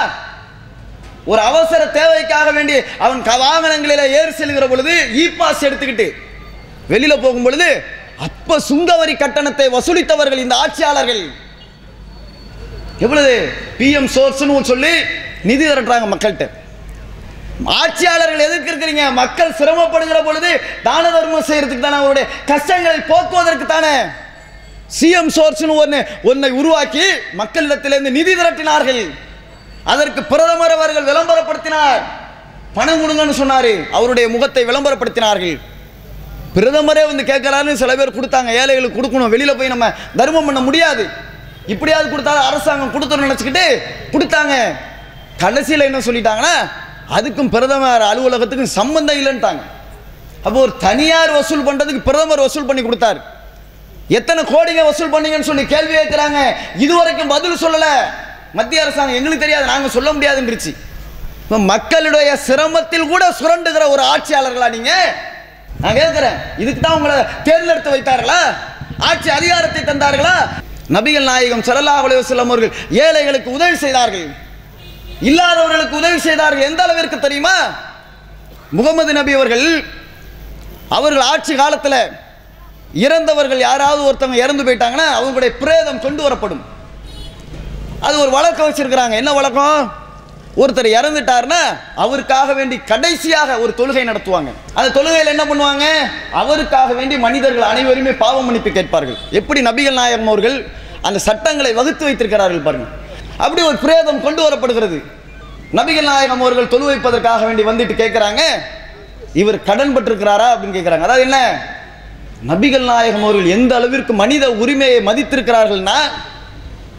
ஒரு 1.25 1.41
அவசர 1.41 1.87
தேவைக்காக 1.87 2.51
வேண்டி 2.51 2.75
அவன் 2.99 3.23
வாகனங்களில் 3.23 4.13
ஏறி 4.19 4.33
செல்கிற 4.39 4.69
பொழுது 4.69 4.93
இ 5.15 5.25
பாஸ் 5.39 5.65
எடுத்துக்கிட்டு 5.65 6.07
வெளியில் 6.89 7.23
போகும் 7.25 7.43
பொழுது 7.43 7.69
அப்ப 8.21 8.57
சுங்கவரி 8.69 9.17
கட்டணத்தை 9.17 9.69
வசூலித்தவர்கள் 9.69 10.43
இந்த 10.45 10.55
ஆட்சியாளர்கள். 10.55 11.23
எவ்வளவு? 12.99 13.53
பிஎம் 13.79 14.09
சோர்ஸ்னு 14.15 14.63
சொல்லி 14.63 14.93
நிதி 15.43 15.67
திரட்டுறாங்க 15.67 16.09
மக்கள்கிட்ட. 16.15 16.47
ஆட்சியாளர்கள் 17.65 18.47
எதுக்கு 18.47 18.73
இருக்கிறீங்க? 18.73 19.13
மக்கள் 19.13 19.51
சிரமப்படுகிற 19.51 20.25
பொழுது 20.25 20.61
தான 20.83 21.11
தர்மம் 21.11 21.45
செய்யறதுக்கு 21.45 21.81
தானே 21.81 21.97
அவருடைய 21.97 22.29
கஷ்டங்களை 22.47 23.01
போக்குவதற்கு 23.01 23.67
தானே. 23.67 23.95
சிஎம் 25.01 25.33
சோர்ஸ்னு 25.37 25.75
ஒன்று 25.75 26.07
ஒன்றை 26.23 26.51
உருவாக்கி 26.51 27.05
மக்களிடத்திலிருந்து 27.39 28.11
நிதி 28.19 28.35
திரட்டினார்கள். 28.35 29.11
அதற்கு 29.85 30.23
பிரதமர் 30.23 30.71
அவர்கள் 30.71 31.09
விளம்பரப்படுத்தினார். 31.11 32.03
பணம் 32.75 33.01
கொடுங்கன்னு 33.01 33.41
சொன்னாரு. 33.43 33.91
அவருடைய 33.91 34.29
முகத்தை 34.29 34.65
விளம்பரப்படுத்தினார்கள். 34.65 35.59
பிரதமரே 36.57 37.03
வந்து 37.11 37.25
கேட்கறாருன்னு 37.31 37.81
சில 37.83 37.95
பேர் 37.99 38.17
கொடுத்தாங்க 38.19 38.51
ஏழைகளுக்கு 38.61 38.99
கொடுக்கணும். 38.99 39.33
வெளியில் 39.35 39.59
போய் 39.59 39.75
நம்ம 39.75 39.89
தர்மம் 40.21 40.47
பண்ண 40.49 40.61
முடியாது. 40.69 41.05
இப்படியாவது 41.73 42.09
கொடுத்தாலும் 42.13 42.47
அரசாங்கம் 42.51 42.95
கொடுத்துரும் 42.95 43.27
நினச்சிக்கிட்டு 43.27 43.65
கொடுத்தாங்க. 44.15 44.55
கடைசியில் 45.43 45.89
என்ன 45.89 46.01
சொல்லிட்டாங்கன்னா 46.07 46.55
அதுக்கும் 47.17 47.53
பிரதமர் 47.55 48.03
அலுவலகத்துக்கும் 48.13 48.77
சம்பந்தம் 48.79 49.21
இல்லைன்ட்டாங்க. 49.21 49.63
அப்போ 50.47 50.59
ஒரு 50.67 50.73
தனியார் 50.87 51.33
வசூல் 51.39 51.67
பண்ணுறதுக்கு 51.69 52.03
பிரதமர் 52.09 52.45
வசூல் 52.47 52.69
பண்ணி 52.69 52.83
கொடுத்தாரு. 52.83 53.21
எத்தனை 54.19 54.41
கோடிங்க 54.53 54.83
வசூல் 54.91 55.15
பண்ணீங்கன்னு 55.15 55.49
சொல்லி 55.49 55.65
கேள்வி 55.73 55.95
கேட்குறாங்க. 55.97 56.39
இதுவரைக்கும் 56.85 57.33
பதில் 57.35 57.63
சொல்லலை. 57.65 57.95
மத்திய 58.59 58.85
அரசாங்கம் 58.85 59.19
எங்களுக்கு 59.19 59.45
தெரியாது 59.45 59.73
நாங்கள் 59.73 59.95
சொல்ல 59.97 60.11
முடியாதுன்றுச்சு. 60.15 60.73
இப்போ 61.45 61.59
மக்களுடைய 61.73 62.31
சிரமத்தில் 62.47 63.11
கூட 63.13 63.25
சுரண்டுகிற 63.41 63.85
ஒரு 63.95 64.03
ஆட்சியாளர்களா 64.13 64.69
நீங்கள் 64.77 65.11
நான் 65.83 65.99
கேட்குறேன் 66.01 66.39
இதுக்கு 66.63 66.81
தான் 66.81 66.97
உங்களை 66.99 67.17
தேர்ந்தெடுத்து 67.49 67.95
வைத்தார்களா? 67.95 68.41
ஆட்சி 69.09 69.29
அதிகாரத்தை 69.39 69.83
தந்தார்களா? 69.83 70.35
நபிகள் 70.97 71.29
நாயகம் 71.31 71.65
ஸல்லல்லாஹு 71.69 72.05
அலைஹி 72.07 72.39
அவர்கள் 72.45 72.73
ஏழைகளுக்கு 73.05 73.51
உதவி 73.59 73.77
செய்தார்கள். 73.85 74.27
இல்லாதவர்களுக்கு 75.29 75.95
உதவி 76.03 76.19
செய்தார்கள். 76.27 76.67
எந்த 76.71 76.81
அளவிற்கு 76.87 77.19
தெரியுமா? 77.27 77.57
முகமது 78.79 79.13
நபி 79.21 79.33
அவர்கள் 79.39 79.67
அவர்கள் 80.99 81.25
ஆட்சி 81.33 81.55
காலத்தில் 81.63 82.03
இறந்தவர்கள் 83.07 83.61
யாராவது 83.69 84.01
ஒருத்தவங்க 84.09 84.45
இறந்து 84.45 84.63
போயிட்டாங்கன்னா 84.67 85.09
அவங்களுடைய 85.19 85.51
பிரேதம் 85.63 86.05
கொண்டு 86.05 86.23
வரப்படும். 86.27 86.63
அது 88.07 88.17
ஒரு 88.25 88.31
வழக்கம் 88.37 88.69
வச்சிருக்கிறாங்க. 88.69 89.15
என்ன 89.23 89.33
வழக்கம்? 89.39 89.81
ஒருத்தர் 90.57 90.89
இறந்துட்டார்னா 91.01 91.59
அவருக்காக 91.97 92.53
வேண்டி 92.53 92.77
கடைசியாக 92.77 93.59
ஒரு 93.59 93.75
தொழுகை 93.77 94.05
நடத்துவாங்க. 94.09 94.53
அந்த 94.75 95.03
தொழுகையில் 95.03 95.27
என்ன 95.27 95.45
பண்ணுவாங்க? 95.45 95.85
அவருக்காக 96.33 96.93
வேண்டி 96.93 97.19
மனிதர்கள் 97.19 97.63
அனைவருமே 97.63 98.13
பாவ 98.13 98.43
மன்னிப்பு 98.43 98.71
கேட்பார்கள். 98.71 99.17
எப்படி 99.31 99.61
நபிகள் 99.61 99.93
நாயகம் 99.93 100.27
அவர்கள் 100.27 100.67
அந்த 101.03 101.19
சட்டங்களை 101.19 101.73
வகுத்து 101.73 102.05
வைத்திருக்கிறார்கள் 102.05 102.61
பாருங்க. 102.61 102.87
அப்படி 103.37 103.63
ஒரு 103.63 103.77
பிரேதம் 103.77 104.23
கொண்டு 104.23 104.49
வரப்படுகிறது. 104.49 105.05
நபிகள் 105.75 106.03
நாயகம் 106.03 106.41
அவர்கள் 106.41 106.69
தொழு 106.69 106.85
வைப்பதற்காக 106.85 107.45
வேண்டி 107.45 107.63
வந்துட்டு 107.63 107.97
கேட்குறாங்க. 108.03 108.41
இவர் 109.33 109.63
கடன் 109.63 109.97
பட்டிருக்கிறாரா 109.97 110.49
அப்படின்னு 110.53 110.77
கேட்குறாங்க. 110.77 111.01
அதாவது 111.01 111.21
என்ன? 111.21 111.63
நபிகள் 112.47 112.85
நாயகம் 112.85 113.23
அவர்கள் 113.23 113.47
எந்த 113.47 113.77
அளவிற்கு 113.77 114.13
மனித 114.13 114.51
உரிமையை 114.51 115.05
மதித்திருக்கிறார்கள்னா 115.05 115.99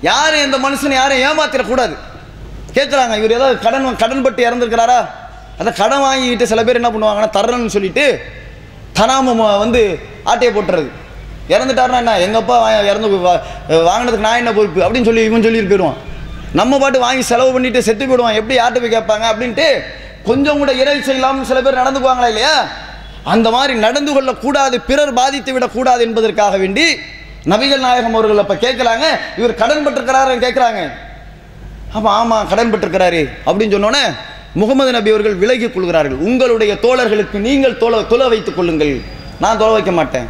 யாரும் 0.02 0.44
இந்த 0.44 0.58
மனுஷனை 0.58 0.92
யாரும் 0.92 1.18
ஏமாத்திடக்கூடாது. 1.18 1.96
கேட்குறாங்க 2.74 3.18
இவர் 3.18 3.32
ஏதாவது 3.32 3.60
கடன் 3.60 3.96
கடன் 3.96 4.22
பட்டு 4.22 4.50
இறந்துருக்கிறாரா? 4.50 5.08
அந்த 5.58 5.72
கடன் 5.78 6.00
வாங்கிட்டு 6.00 6.44
சில 6.44 6.64
பேர் 6.64 6.82
என்ன 6.82 6.90
பண்ணுவாங்கன்னா 6.90 7.36
தர்றேன்னு 7.36 7.68
சொல்லிட்டு 7.68 8.22
தனாம 9.00 9.58
வந்து 9.60 10.00
ஆட்டையை 10.24 10.56
போட்டுறது. 10.56 10.90
இறந்துட்டாருன்னா 11.50 12.18
என்ன? 12.18 12.18
எங்கப்பா 12.18 12.52
வா- 12.52 12.84
இறந்து 12.84 13.08
வா- 13.08 13.40
வாங்கினதுக்கு 13.70 14.18
நான் 14.18 14.36
என்ன 14.36 14.54
பொறுப்பு? 14.54 14.82
அப்படின்னு 14.82 15.06
சொல்லி 15.06 15.24
இவன் 15.24 15.42
சொல்லிட்டு 15.42 15.68
போயிடுவான். 15.68 15.98
நம்ம 16.54 16.80
பாட்டு 16.80 17.00
வாங்கி 17.00 17.22
செலவு 17.22 17.52
பண்ணிட்டு 17.52 17.84
செத்து 17.84 18.08
போயிடுவான். 18.08 18.34
எப்படி 18.34 18.60
யார்கிட்ட 18.60 19.06
போய் 19.06 19.20
கேட்பாங்க? 19.20 19.24
அப்படின்ட்டு 19.24 19.84
கொஞ்சம் 20.24 20.58
கூட 20.58 20.74
இறைச்சி 20.74 21.14
இல்லாமல் 21.14 21.46
சில 21.46 21.62
பேர் 21.62 21.78
நடந்துக்குவாங்களா 21.78 22.28
இல்லையா? 22.28 22.66
அந்த 23.24 23.50
மாதிரி 23.50 23.74
நடந்து 23.74 24.14
கொள்ளக்கூடாது 24.14 24.82
பிறர் 24.82 25.14
பாதித்து 25.14 25.54
விடக்கூடாது 25.54 26.04
என்பதற்காக 26.04 26.58
வேண்டி 26.58 27.00
நபிகள் 27.46 27.80
நாயகம் 27.80 28.14
அவர்கள் 28.14 28.38
அப்போ 28.38 28.56
கேட்குறாங்க 28.56 29.04
இவர் 29.38 29.54
கடன் 29.54 29.88
பட்டிருக்கிறாருன்னு 29.88 30.44
கேட்குறாங்க. 30.44 30.92
அப்போ 31.96 32.10
ஆமாம் 32.10 32.48
கடன் 32.52 32.72
பெற்றிருக்கிறாரு 32.74 33.22
அப்படின்னு 33.46 33.76
சொன்னோன்னே 33.76 34.04
முகமது 34.62 34.92
நபி 34.96 35.10
அவர்கள் 35.14 35.36
விலகிக் 35.42 35.74
கொள்கிறார்கள். 35.74 36.22
உங்களுடைய 36.28 36.74
தோழர்களுக்கு 36.86 37.38
நீங்கள் 37.48 37.80
தோல 37.82 38.00
துல 38.12 38.30
வைத்துக் 38.30 38.56
கொள்ளுங்கள். 38.56 38.94
நான் 39.44 39.60
தொலை 39.62 39.74
வைக்க 39.74 39.92
மாட்டேன். 39.92 40.28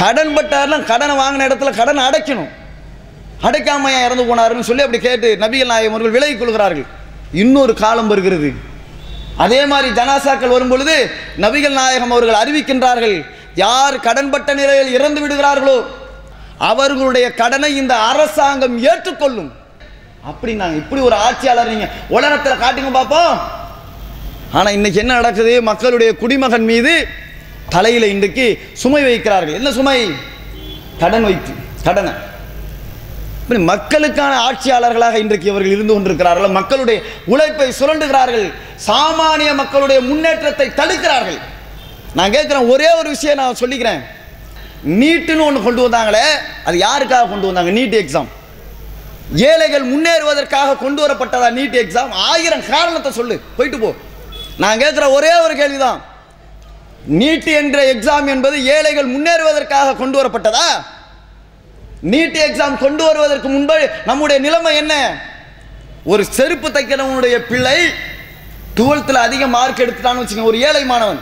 கடன் 0.00 0.32
பட்டார்லாம் 0.36 0.84
கடனை 0.90 1.14
வாங்கின 1.16 1.46
இடத்துல 1.48 1.70
கடனை 1.80 2.02
அடைக்கணும். 2.08 2.50
அடைக்காம 3.46 3.90
ஏன் 3.96 4.04
இறந்து 4.06 4.24
போனாருன்னு 4.28 4.68
சொல்லி 4.68 4.84
அப்படி 4.84 5.02
கேட்டு 5.02 5.28
நபிகள் 5.40 5.72
நாயகம் 5.72 5.94
அவர்கள் 5.94 6.16
விலகிக் 6.16 6.38
கொள்கிறார்கள். 6.38 6.86
இன்னொரு 7.42 7.74
காலம் 7.74 8.10
வருகிறது. 8.12 8.50
அதே 9.44 9.60
மாதிரி 9.66 9.88
ஜனாசாக்கள் 10.00 10.54
வரும் 10.54 10.68
பொழுது 10.68 10.96
நபிகள் 11.44 11.78
நாயகம் 11.80 12.10
அவர்கள் 12.10 12.40
அறிவிக்கின்றார்கள் 12.42 13.16
யார் 13.54 13.96
கடன்பட்ட 14.06 14.50
நிலையில் 14.54 14.94
இறந்து 14.96 15.20
விடுகிறார்களோ 15.22 15.78
அவர்களுடைய 16.70 17.26
கடனை 17.40 17.70
இந்த 17.76 17.94
அரசாங்கம் 18.10 18.76
ஏற்றுக்கொள்ளும். 18.90 19.50
அப்படின்னாங்க 20.26 20.76
இப்படி 20.82 21.00
ஒரு 21.00 21.14
ஆட்சியாளர் 21.14 21.68
நீங்க 21.68 21.88
உலகத்தில் 22.08 22.62
காட்டுங்க 22.62 22.92
பார்ப்போம் 22.92 23.32
ஆனா 24.52 24.70
இன்னைக்கு 24.70 25.00
என்ன 25.00 25.14
நடக்குது? 25.14 25.62
மக்களுடைய 25.62 26.16
குடிமகன் 26.16 26.64
மீது 26.64 26.92
தலையில் 27.68 28.12
இன்றைக்கு 28.14 28.46
சுமை 28.72 29.02
வைக்கிறார்கள். 29.04 29.58
என்ன 29.60 29.72
சுமை? 29.72 29.98
கடன் 30.98 31.24
வைத்து 31.24 31.52
கடனை 31.84 32.12
இப்படி 33.42 33.60
மக்களுக்கான 33.60 34.32
ஆட்சியாளர்களாக 34.46 35.14
இன்றைக்கு 35.14 35.48
இவர்கள் 35.48 35.70
இருந்து 35.70 35.92
கொண்டிருக்கிறார்கள். 35.92 36.48
மக்களுடைய 36.48 37.02
உழைப்பை 37.26 37.68
சுரண்டுகிறார்கள். 37.80 38.52
சாமானிய 38.86 39.54
மக்களுடைய 39.54 40.00
முன்னேற்றத்தை 40.00 40.66
தடுக்கிறார்கள். 40.80 41.38
நான் 42.14 42.32
கேட்குறேன் 42.32 42.68
ஒரே 42.68 42.90
ஒரு 42.94 43.08
விஷயம் 43.08 43.36
நான் 43.36 43.60
சொல்லிக்கிறேன். 43.60 44.02
நீட்டுன்னு 44.86 45.44
ஒன்று 45.44 45.62
கொண்டு 45.62 45.88
வந்தாங்களே 45.88 46.26
அது 46.64 46.78
யாருக்காக 46.78 47.28
கொண்டு 47.28 47.46
வந்தாங்க? 47.46 47.70
NEET 47.80 47.96
exam. 48.02 48.28
ஏழைகள் 49.34 49.84
முன்னேறுவதற்காக 49.92 50.76
கொண்டு 50.76 51.08
வரப்பட்டதா 51.08 51.50
நீட் 51.58 51.76
எக்ஸாம் 51.76 52.10
ஆயிரம் 52.10 52.68
காரணத்தை 52.70 53.12
சொல்லு. 53.12 53.40
போயிட்டு 53.56 53.80
போ. 53.80 53.94
நான் 54.58 54.78
கேட்குற 54.78 55.10
ஒரே 55.10 55.40
ஒரு 55.40 55.56
கேள்விதான். 55.56 56.04
நீட் 57.18 57.46
என்ற 57.46 57.94
எக்ஸாம் 57.94 58.26
என்பது 58.26 58.64
ஏழைகள் 58.64 59.08
முன்னேறுவதற்காக 59.08 59.96
கொண்டு 59.96 60.22
வரப்பட்டதா? 60.22 60.68
நீட் 62.10 62.36
எக்ஸாம் 62.48 62.78
கொண்டு 62.78 63.04
வருவதற்கு 63.04 63.48
முன்பு 63.48 63.90
நம்முடைய 64.06 64.42
நிலைமை 64.42 64.76
என்ன? 64.76 65.22
ஒரு 66.04 66.24
செருப்பு 66.24 66.68
தைக்கிறவனுடைய 66.68 67.36
பிள்ளை 67.36 67.88
டுவெல்த்தில் 68.76 69.12
அதிக 69.12 69.46
மார்க் 69.46 69.78
எடுத்துட்டான்னு 69.78 70.24
வச்சுக்கோங்க 70.24 70.42
ஒரு 70.42 70.60
ஏழை 70.60 70.84
மாணவன். 70.84 71.20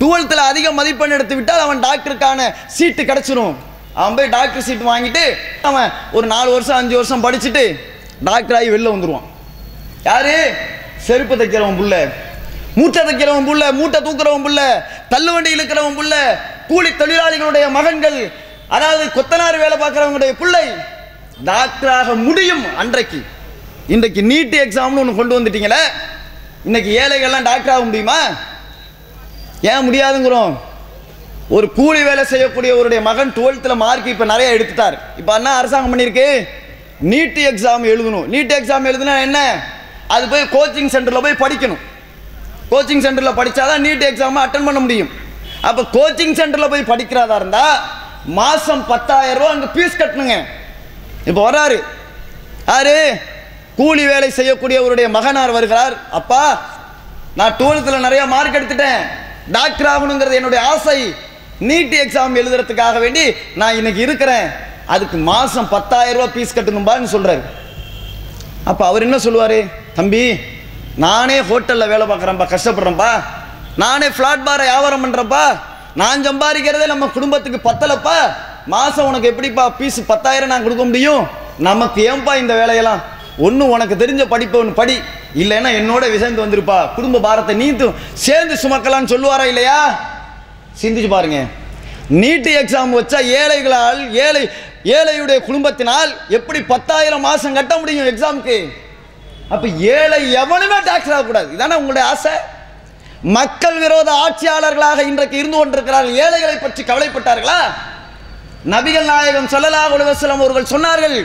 டுவெல்த்தில் 0.00 0.44
அதிக 0.50 0.72
மதிப்பெண் 0.72 1.10
எடுத்து 1.10 1.34
விட்டால் 1.34 1.58
அவன் 1.58 1.80
டாக்டருக்கான 1.80 2.54
சீட்டு 2.66 3.02
கிடச்சிரும். 3.02 3.54
அவன் 3.96 4.16
போய் 4.16 4.28
டாக்டர் 4.28 4.62
சீட் 4.62 4.88
வாங்கிட்டு 4.88 5.24
அவன் 5.62 5.88
ஒரு 6.12 6.26
நாலு 6.26 6.50
வருஷம் 6.50 6.76
அஞ்சு 6.76 6.96
வருஷம் 6.96 7.24
படிச்சுட்டு 7.24 7.64
டாக்டர் 8.20 8.56
ஆகி 8.56 8.70
வெளில 8.70 8.92
வந்துடுவான் 8.94 9.26
யாரு? 10.02 10.34
செருப்பு 10.98 11.36
தைக்கிறவன் 11.36 11.78
புள்ள 11.80 11.94
மூட்டை 12.74 13.02
தைக்கிறவன் 13.04 13.48
புள்ள 13.48 13.72
மூட்டை 13.72 14.00
தூக்குறவன் 14.00 14.44
புள்ள 14.46 14.60
தள்ளுவண்டி 15.10 15.50
இழுக்கிறவன் 15.56 15.96
புள்ள 15.98 16.14
கூலி 16.68 16.90
தொழிலாளிகளுடைய 16.90 17.70
மகன்கள் 17.70 18.18
அதாவது 18.68 19.04
கொத்தனார் 19.16 19.58
வேலை 19.58 19.78
பார்க்குறவங்களுடைய 19.78 20.32
பிள்ளை 20.32 20.64
டாக்டராக 21.44 22.14
முடியும் 22.24 22.64
அன்றைக்கு. 22.76 23.18
இன்றைக்கு 23.86 24.22
நீட்டு 24.22 24.56
எக்ஸாம்னு 24.64 24.98
ஒன்று 24.98 25.14
கொண்டு 25.14 25.38
வந்துட்டீங்களே 25.38 25.82
இன்னைக்கு 26.64 26.90
ஏழைகள்லாம் 27.00 27.42
டாக்டர் 27.42 27.74
ஆக 27.74 27.84
முடியுமா? 27.84 28.20
ஏன் 29.62 29.84
முடியாதுங்கிறோம்? 29.88 30.54
ஒரு 31.54 31.66
கூலி 31.72 32.00
வேலை 32.02 32.22
செய்யக்கூடியவருடைய 32.30 33.00
மகன் 33.08 33.32
டுவெல்த்தில் 33.36 33.80
மார்க் 33.82 34.06
இப்போ 34.12 34.24
நிறைய 34.30 34.54
எடுத்துட்டார். 34.56 34.96
இப்போ 35.20 35.32
என்ன 35.38 35.50
அரசாங்கம் 35.58 35.92
பண்ணியிருக்கு. 35.92 36.28
நீட் 37.12 37.38
எக்ஸாம் 37.50 37.84
எழுதணும். 37.92 38.26
நீட் 38.34 38.54
எக்ஸாம் 38.56 38.88
எழுதுனா 38.90 39.14
என்ன? 39.26 39.38
அது 40.14 40.24
போய் 40.32 40.50
கோச்சிங் 40.56 40.90
சென்டரில் 40.94 41.24
போய் 41.26 41.42
படிக்கணும். 41.44 41.82
கோச்சிங் 42.70 43.04
சென்டரில் 43.04 43.38
படித்தாதான் 43.40 43.84
நீட் 43.86 44.04
எக்ஸாமை 44.08 44.40
அட்டன் 44.44 44.66
பண்ண 44.68 44.80
முடியும். 44.86 45.10
அப்போ 45.68 45.82
கோச்சிங் 45.96 46.34
சென்டரில் 46.40 46.72
போய் 46.72 46.90
படிக்கிறதா 46.92 47.36
இருந்தால் 47.40 47.76
மாதம் 48.38 48.84
பத்தாயிரம் 48.86 49.38
ரூபா 49.40 49.50
அங்கே 49.54 49.68
ஃபீஸ் 49.74 50.00
கட்டணுங்க. 50.00 50.36
இப்போ 51.28 51.40
வராரு 51.48 51.78
யாரு? 52.70 52.96
கூலி 53.76 54.04
வேலை 54.06 54.28
செய்யக்கூடியவருடைய 54.38 55.08
மகனார் 55.16 55.56
வருகிறார். 55.58 55.94
அப்பா 56.20 56.42
நான் 57.38 57.56
டுவெல்த்தில் 57.60 58.06
நிறைய 58.06 58.24
மார்க் 58.34 58.58
எடுத்துட்டேன். 58.58 59.00
டாக்டர் 59.56 59.90
ஆகணுங்கிறது 59.94 60.38
என்னுடைய 60.40 60.60
ஆசை. 60.72 60.98
நீட் 61.60 61.94
எக்ஸாம் 62.04 62.34
எழுதுறதுக்காக 62.40 62.98
வேண்டி 63.04 63.24
நான் 63.60 63.76
இன்னைக்கு 63.76 64.00
இருக்கிறேன். 64.06 64.48
அதுக்கு 64.94 65.16
மாதம் 65.16 65.68
பத்தாயிரம் 65.68 66.20
ரூபா 66.20 66.32
ஃபீஸ் 66.34 66.56
கட்டணும்பான்னு 66.56 67.08
சொல்கிறாரு 67.14 67.42
அப்போ 68.70 68.86
அவர் 68.86 69.04
என்ன 69.06 69.18
சொல்லுவார்? 69.18 69.58
தம்பி 69.94 70.22
நானே 71.04 71.38
ஹோட்டலில் 71.48 71.90
வேலை 71.92 72.04
பார்க்குறேன்ப்பா 72.06 72.46
கஷ்டப்படுறேன்ப்பா 72.52 73.10
நானே 73.82 74.06
ஃப்ளாட் 74.16 74.46
பாரை 74.46 74.64
வியாபாரம் 74.68 75.04
பண்ணுறேன்ப்பா 75.04 75.44
நான் 76.00 76.24
சம்பாதிக்கிறதே 76.28 76.86
நம்ம 76.92 77.06
குடும்பத்துக்கு 77.16 77.58
பத்தலப்பா. 77.68 78.18
மாதம் 78.66 79.08
உனக்கு 79.10 79.30
எப்படிப்பா 79.32 79.64
ஃபீஸ் 79.76 79.98
பத்தாயிரம் 80.06 80.50
நான் 80.52 80.62
கொடுக்க 80.62 80.84
முடியும்? 80.84 81.22
நமக்கு 81.58 82.00
ஏன்பா 82.10 82.32
இந்த 82.36 82.54
வேலையெல்லாம்? 82.54 83.00
ஒன்று 83.38 83.68
உனக்கு 83.68 83.94
தெரிஞ்ச 84.02 84.22
படிப்பை 84.28 84.60
ஒன்று 84.60 84.74
படி. 84.80 84.96
இல்லைன்னா 85.42 85.70
என்னோட 85.80 86.04
விசைந்து 86.14 86.44
வந்திருப்பா. 86.44 86.78
குடும்ப 86.96 87.20
பாரத்தை 87.20 87.56
நீத்தும் 87.56 87.96
சேர்ந்து 88.12 88.54
சுமக்கலான்னு 88.62 89.12
சொல்லுவாரா 89.14 89.44
இல்லையா? 89.44 89.78
சிந்திச்சு 90.80 91.10
பாருங்க. 91.14 91.38
நீட்டு 92.20 92.50
எக்ஸாம் 92.62 92.96
வச்சா 92.96 93.20
ஏழைகளால் 93.40 94.00
ஏழை 94.24 94.42
ஏழையுடைய 94.96 95.38
குடும்பத்தினால் 95.46 96.10
எப்படி 96.38 96.60
பத்தாயிரம் 96.72 97.24
மாதம் 97.28 97.56
கட்ட 97.58 97.74
முடியும் 97.78 98.10
எக்ஸாமுக்கு 98.10 98.58
அப்போ 99.54 99.66
ஏழை 99.94 100.20
எவனுமே 100.42 100.78
டாக்ஸ் 100.88 101.12
ஆகக்கூடாது. 101.16 101.48
இதானே 101.56 101.74
உங்களுடைய 101.80 102.04
ஆசை? 102.12 102.34
மக்கள் 103.36 103.78
விரோத 103.82 104.10
ஆட்சியாளர்களாக 104.24 105.00
இன்றைக்கு 105.10 105.36
இருந்து 105.40 105.58
கொண்டிருக்கிறார்கள். 105.58 106.18
ஏழைகளை 106.24 106.56
பற்றி 106.56 106.82
கவலைப்பட்டார்களா? 106.82 107.58
நபிகள் 108.74 109.10
நாயகம் 109.12 109.52
சொல்லலாக 109.54 109.94
உலகம் 109.96 110.44
அவர்கள் 110.46 110.72
சொன்னார்கள் 110.74 111.18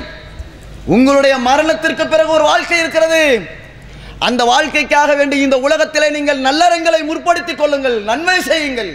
உங்களுடைய 0.95 1.33
மரணத்திற்கு 1.47 2.05
பிறகு 2.07 2.31
ஒரு 2.37 2.45
வாழ்க்கை 2.51 2.77
இருக்கிறது. 2.83 3.23
அந்த 4.27 4.41
வாழ்க்கைக்காக 4.53 5.11
வேண்டி 5.19 5.37
இந்த 5.45 5.57
உலகத்திலே 5.67 6.09
நீங்கள் 6.17 6.45
நல்லறங்களை 6.47 7.01
முற்படுத்திக் 7.09 7.61
கொள்ளுங்கள் 7.61 7.97
நன்மை 8.09 8.37
செய்யுங்கள். 8.51 8.91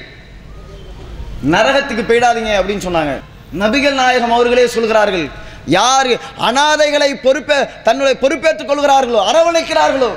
நரகத்துக்கு 1.50 2.04
போயிடாதீங்க 2.08 2.52
அப்படின்னு 2.60 2.84
சொன்னாங்க. 2.88 3.20
நபிகள் 3.58 3.92
நாயகம் 3.92 4.32
அவர்களே 4.32 4.66
சொல்கிறார்கள் 4.66 5.28
யார் 5.66 6.06
அனாதைகளை 6.38 7.14
பொறுப்பே 7.14 7.54
தன்னுடைய 7.84 8.18
பொறுப்பேற்றுக் 8.18 8.68
கொள்கிறார்களோ 8.68 9.20
அரவணைக்கிறார்களோ 9.30 10.10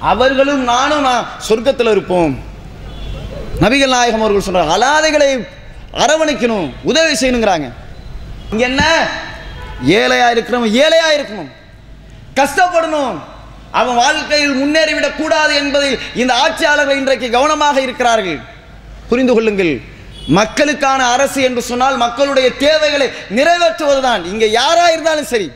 அவர்களும் 0.00 0.62
நானும் 0.62 1.00
நான் 1.00 1.26
சொர்க்கத்தில் 1.48 1.90
இருப்போம். 1.90 2.38
நபிகள் 3.60 3.88
நாயகம் 3.88 4.20
அவர்கள் 4.20 4.40
சொல்கிறார் 4.40 4.78
அனாதைகளை 4.78 5.46
அரவணைக்கணும் 5.94 6.72
உதவி 6.82 7.12
செய்யணுங்கிறாங்க. 7.12 7.72
இங்கே 8.50 8.64
என்ன? 8.64 9.06
ஏழையாக 9.84 10.34
இருக்கிறவன் 10.34 10.70
ஏழையாக 10.70 11.16
இருக்கணும். 11.16 11.50
கஷ்டப்படணும். 12.34 13.18
அவன் 13.70 13.94
வாழ்க்கையில் 13.94 14.54
முன்னேறிவிடக் 14.54 15.16
கூடாது 15.16 15.54
என்பதில் 15.54 15.98
இந்த 16.14 16.34
ஆட்சியாளர்கள் 16.34 16.96
இன்றைக்கு 16.96 17.30
கவனமாக 17.30 17.80
இருக்கிறார்கள். 17.80 18.40
புரிந்து 19.08 19.34
கொள்ளுங்கள். 19.34 19.80
மக்களுக்கான 20.28 21.06
அரசு 21.06 21.42
என்று 21.42 21.62
சொன்னால் 21.62 21.96
மக்களுடைய 21.96 22.56
தேவைகளை 22.56 23.08
நிறைவேற்றுவதுதான். 23.30 24.24
இங்கே 24.24 24.50
யாராக 24.50 24.92
இருந்தாலும் 24.92 25.24
சரி. 25.24 25.50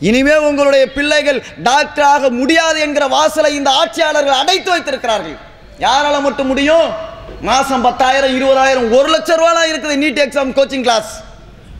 இனிமே 0.00 0.36
உங்களுடைய 0.36 0.92
பிள்ளைகள் 0.92 1.44
டாக்டர் 1.62 2.04
ஆக 2.04 2.30
முடியாது 2.30 2.80
என்கிற 2.80 3.06
வாசலை 3.06 3.54
இந்த 3.54 3.70
ஆட்சியாளர்கள் 3.70 4.34
அடைத்து 4.34 4.70
வைத்திருக்கிறார்கள். 4.70 5.36
யாரால 5.78 6.20
மட்டும் 6.20 6.46
முடியும்? 6.46 7.12
மாசம் 7.40 7.82
பத்தாயிரம் 7.82 8.34
இருபதாயிரம் 8.40 8.98
ஒரு 8.98 9.08
லட்சம் 9.08 9.38
ரூபாலாம் 9.40 9.70
இருக்குது 9.70 10.00
நீட் 10.02 10.22
எக்ஸாம் 10.24 10.52
கோச்சிங் 10.58 10.80
கிளாஸ் 10.80 11.12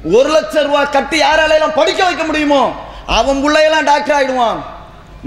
ஒரு 0.02 0.28
லட்சம் 0.28 0.64
ரூபாய் 0.64 0.90
கட்டி 0.90 1.20
யாராலையெல்லாம் 1.22 1.78
படிக்க 1.80 2.04
வைக்க 2.04 2.24
முடியுமோ? 2.24 2.74
அவன் 3.06 3.42
பிள்ளையெல்லாம் 3.44 3.84
டாக்டர் 3.84 4.16
ஆகிடுவான் 4.18 4.60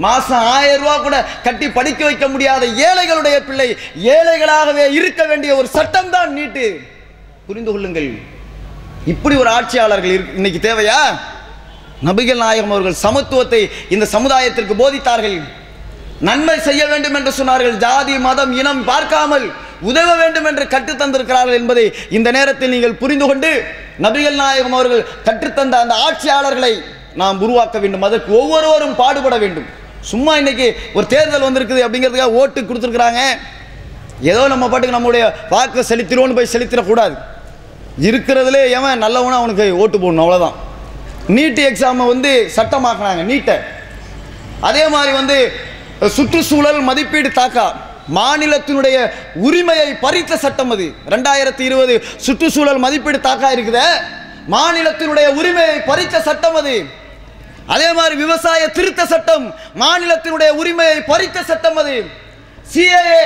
மாசம் 0.04 0.44
ஆயிரம் 0.54 0.82
ரூபா 0.82 0.96
கூட 1.06 1.16
கட்டி 1.46 1.66
படிக்க 1.78 2.00
வைக்க 2.08 2.26
முடியாத 2.32 2.64
ஏழைகளுடைய 2.88 3.36
பிள்ளை 3.48 3.68
ஏழைகளாகவே 4.16 4.84
இருக்க 4.98 5.22
வேண்டிய 5.30 5.50
ஒரு 5.60 5.68
சட்டம் 5.76 6.10
தான் 6.16 6.32
நீட்டு. 6.38 6.66
புரிந்து 7.48 7.70
கொள்ளுங்கள். 7.74 8.10
இப்படி 9.12 9.34
ஒரு 9.42 9.50
ஆட்சியாளர்கள் 9.58 10.14
இன்னைக்கு 10.38 10.60
தேவையா? 10.68 11.00
நபிகள் 12.08 12.42
நாயகம் 12.44 12.74
அவர்கள் 12.74 13.02
சமத்துவத்தை 13.06 13.62
இந்த 13.94 14.04
சமுதாயத்திற்கு 14.16 14.74
போதித்தார்கள். 14.82 15.38
நன்மை 16.28 16.56
செய்ய 16.68 16.82
வேண்டும் 16.92 17.16
என்று 17.18 17.32
சொன்னார்கள். 17.38 17.74
ஜாதி 17.86 18.14
மதம் 18.26 18.52
இனம் 18.60 18.84
பார்க்காமல் 18.90 19.46
உதவ 19.90 20.08
வேண்டும் 20.20 20.46
என்று 20.50 20.64
கற்றுத்தந்திருக்கிறார்கள் 20.74 21.58
என்பதை 21.60 21.84
இந்த 22.18 22.28
நேரத்தில் 22.36 22.72
நீங்கள் 22.74 23.00
புரிந்து 23.02 23.26
கொண்டு 23.30 23.50
நபிகள் 24.04 24.38
நாயகம் 24.42 24.76
அவர்கள் 24.78 25.02
கற்றுத்தந்த 25.26 25.74
அந்த 25.84 25.94
ஆட்சியாளர்களை 26.06 26.72
நாம் 27.20 27.42
உருவாக்க 27.44 27.76
வேண்டும். 27.82 28.06
அதற்கு 28.08 28.30
ஒவ்வொருவரும் 28.40 28.96
பாடுபட 29.02 29.36
வேண்டும். 29.44 29.68
சும்மா 30.10 30.32
இன்னைக்கு 30.40 30.66
ஒரு 30.96 31.06
தேர்தல் 31.14 31.46
வந்திருக்குது 31.46 31.84
அப்படிங்கிறதுக்காக 31.86 32.38
ஓட்டு 32.42 32.60
கொடுத்துருக்குறாங்க. 32.68 33.22
ஏதோ 34.30 34.42
நம்ம 34.52 34.64
பாட்டுக்கு 34.68 34.96
நம்மளுடைய 34.96 35.24
வாக்கு 35.54 35.88
செலுத்திடுவோன்னு 35.90 36.38
போய் 36.38 36.54
செலுத்திடக்கூடாது. 36.54 37.16
இருக்கிறதுலே 38.08 38.62
எவன் 38.78 39.02
நல்லவனா 39.04 39.38
அவனுக்கு 39.40 39.64
ஓட்டு 39.82 39.98
போடணும் 39.98 40.24
அவ்வளோதான் 40.24 40.56
நீட்டு 41.36 41.62
எக்ஸாமை 41.70 42.04
வந்து 42.12 42.30
சட்டமாக்குனாங்க 42.56 43.22
நீட்டை. 43.30 43.56
அதே 44.68 44.84
மாதிரி 44.94 45.12
வந்து 45.20 45.36
சுற்றுச்சூழல் 46.16 46.80
மதிப்பீடு 46.88 47.30
தாக்கா 47.40 47.66
மாநிலத்தினுடைய 48.18 48.96
உரிமையை 49.46 49.88
பறித்த 50.04 50.36
சட்டம் 50.44 50.70
அது. 50.74 50.86
ரெண்டாயிரத்தி 51.14 51.62
இருபது 51.68 51.94
சுற்றுச்சூழல் 52.26 52.80
மதிப்பீடு 52.84 53.18
தாக்கா 53.26 53.48
இருக்குத. 53.56 53.80
மாநிலத்தினுடைய 54.54 55.26
உரிமையை 55.40 55.76
பறித்த 55.90 56.22
சட்டம் 56.28 56.58
அது. 56.60 56.76
அதே 57.74 57.88
மாதிரி 57.92 58.14
விவசாய 58.24 58.68
திருத்த 58.78 59.02
சட்டம் 59.12 59.46
மாநிலத்தினுடைய 59.82 60.50
உரிமையை 60.60 60.98
பறித்த 61.12 61.38
சட்டம் 61.50 61.78
அது. 61.82 61.96
சிஏஏ 62.74 63.22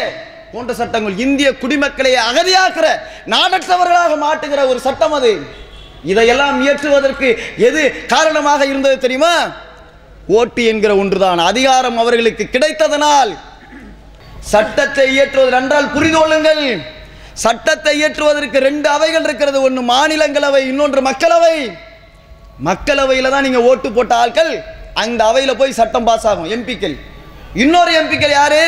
போன்ற 0.52 0.72
சட்டங்கள் 0.80 1.18
இந்திய 1.24 1.48
குடிமக்களை 1.62 2.12
அகதியாக்குற 2.28 2.86
நாடற்றவர்களாக 3.34 4.14
மாட்டுகிற 4.24 4.62
ஒரு 4.72 4.80
சட்டம் 4.86 5.12
அது. 5.18 5.32
இதையெல்லாம் 6.04 6.56
இயற்றுவதற்கு 6.64 7.28
எது 7.68 7.82
காரணமாக 8.06 8.66
இருந்தது 8.66 8.98
தெரியுமா? 8.98 9.34
ஓட்டு 10.38 10.64
என்கிற 10.64 10.92
ஒன்றுதான். 10.96 11.40
அதிகாரம் 11.52 11.98
அவர்களுக்கு 11.98 12.44
கிடைத்ததனால். 12.52 13.32
சட்டத்தை 14.52 15.06
இயற்றுவது 15.12 15.50
நன்றால் 15.50 15.92
புரிந்து 15.94 16.18
கொள்ளுங்கள். 16.18 16.64
சட்டத்தை 17.44 17.92
இயற்றுவதற்கு 18.02 18.58
ரெண்டு 18.68 18.88
அவைகள் 18.88 19.26
இருக்கிறது. 19.28 19.58
ஒன்று 19.62 19.82
மாநிலங்களவை 19.94 20.62
இன்னொன்று 20.72 21.00
மக்களவை. 21.10 21.56
மக்களவையில் 22.68 23.32
தான் 23.34 23.46
நீங்கள் 23.46 23.66
ஓட்டு 23.68 23.88
போட்ட 23.96 24.14
ஆட்கள் 24.22 24.52
அந்த 25.02 25.20
அவையில் 25.30 25.58
போய் 25.60 25.78
சட்டம் 25.78 26.06
பாஸ் 26.08 26.26
ஆகும் 26.30 26.50
எம்பிக்கள் 26.56 26.96
இன்னொரு 27.62 27.92
எம்பிக்கள் 28.00 28.34
யாரு? 28.40 28.60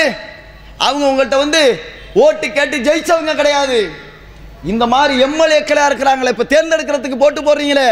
அவங்க 0.86 1.04
உங்கள்கிட்ட 1.10 1.36
வந்து 1.44 1.60
ஓட்டு 2.24 2.46
கேட்டு 2.56 2.76
ஜெயிச்சவங்க 2.86 3.34
கிடையாது. 3.40 3.78
இந்த 4.72 4.84
மாதிரி 4.94 5.14
எம்எல்ஏக்களாக 5.26 5.88
இருக்கிறாங்களே 5.90 6.32
இப்போ 6.34 6.46
தேர்ந்தெடுக்கிறதுக்கு 6.54 7.18
போட்டு 7.22 7.40
போடுறீங்களே. 7.46 7.88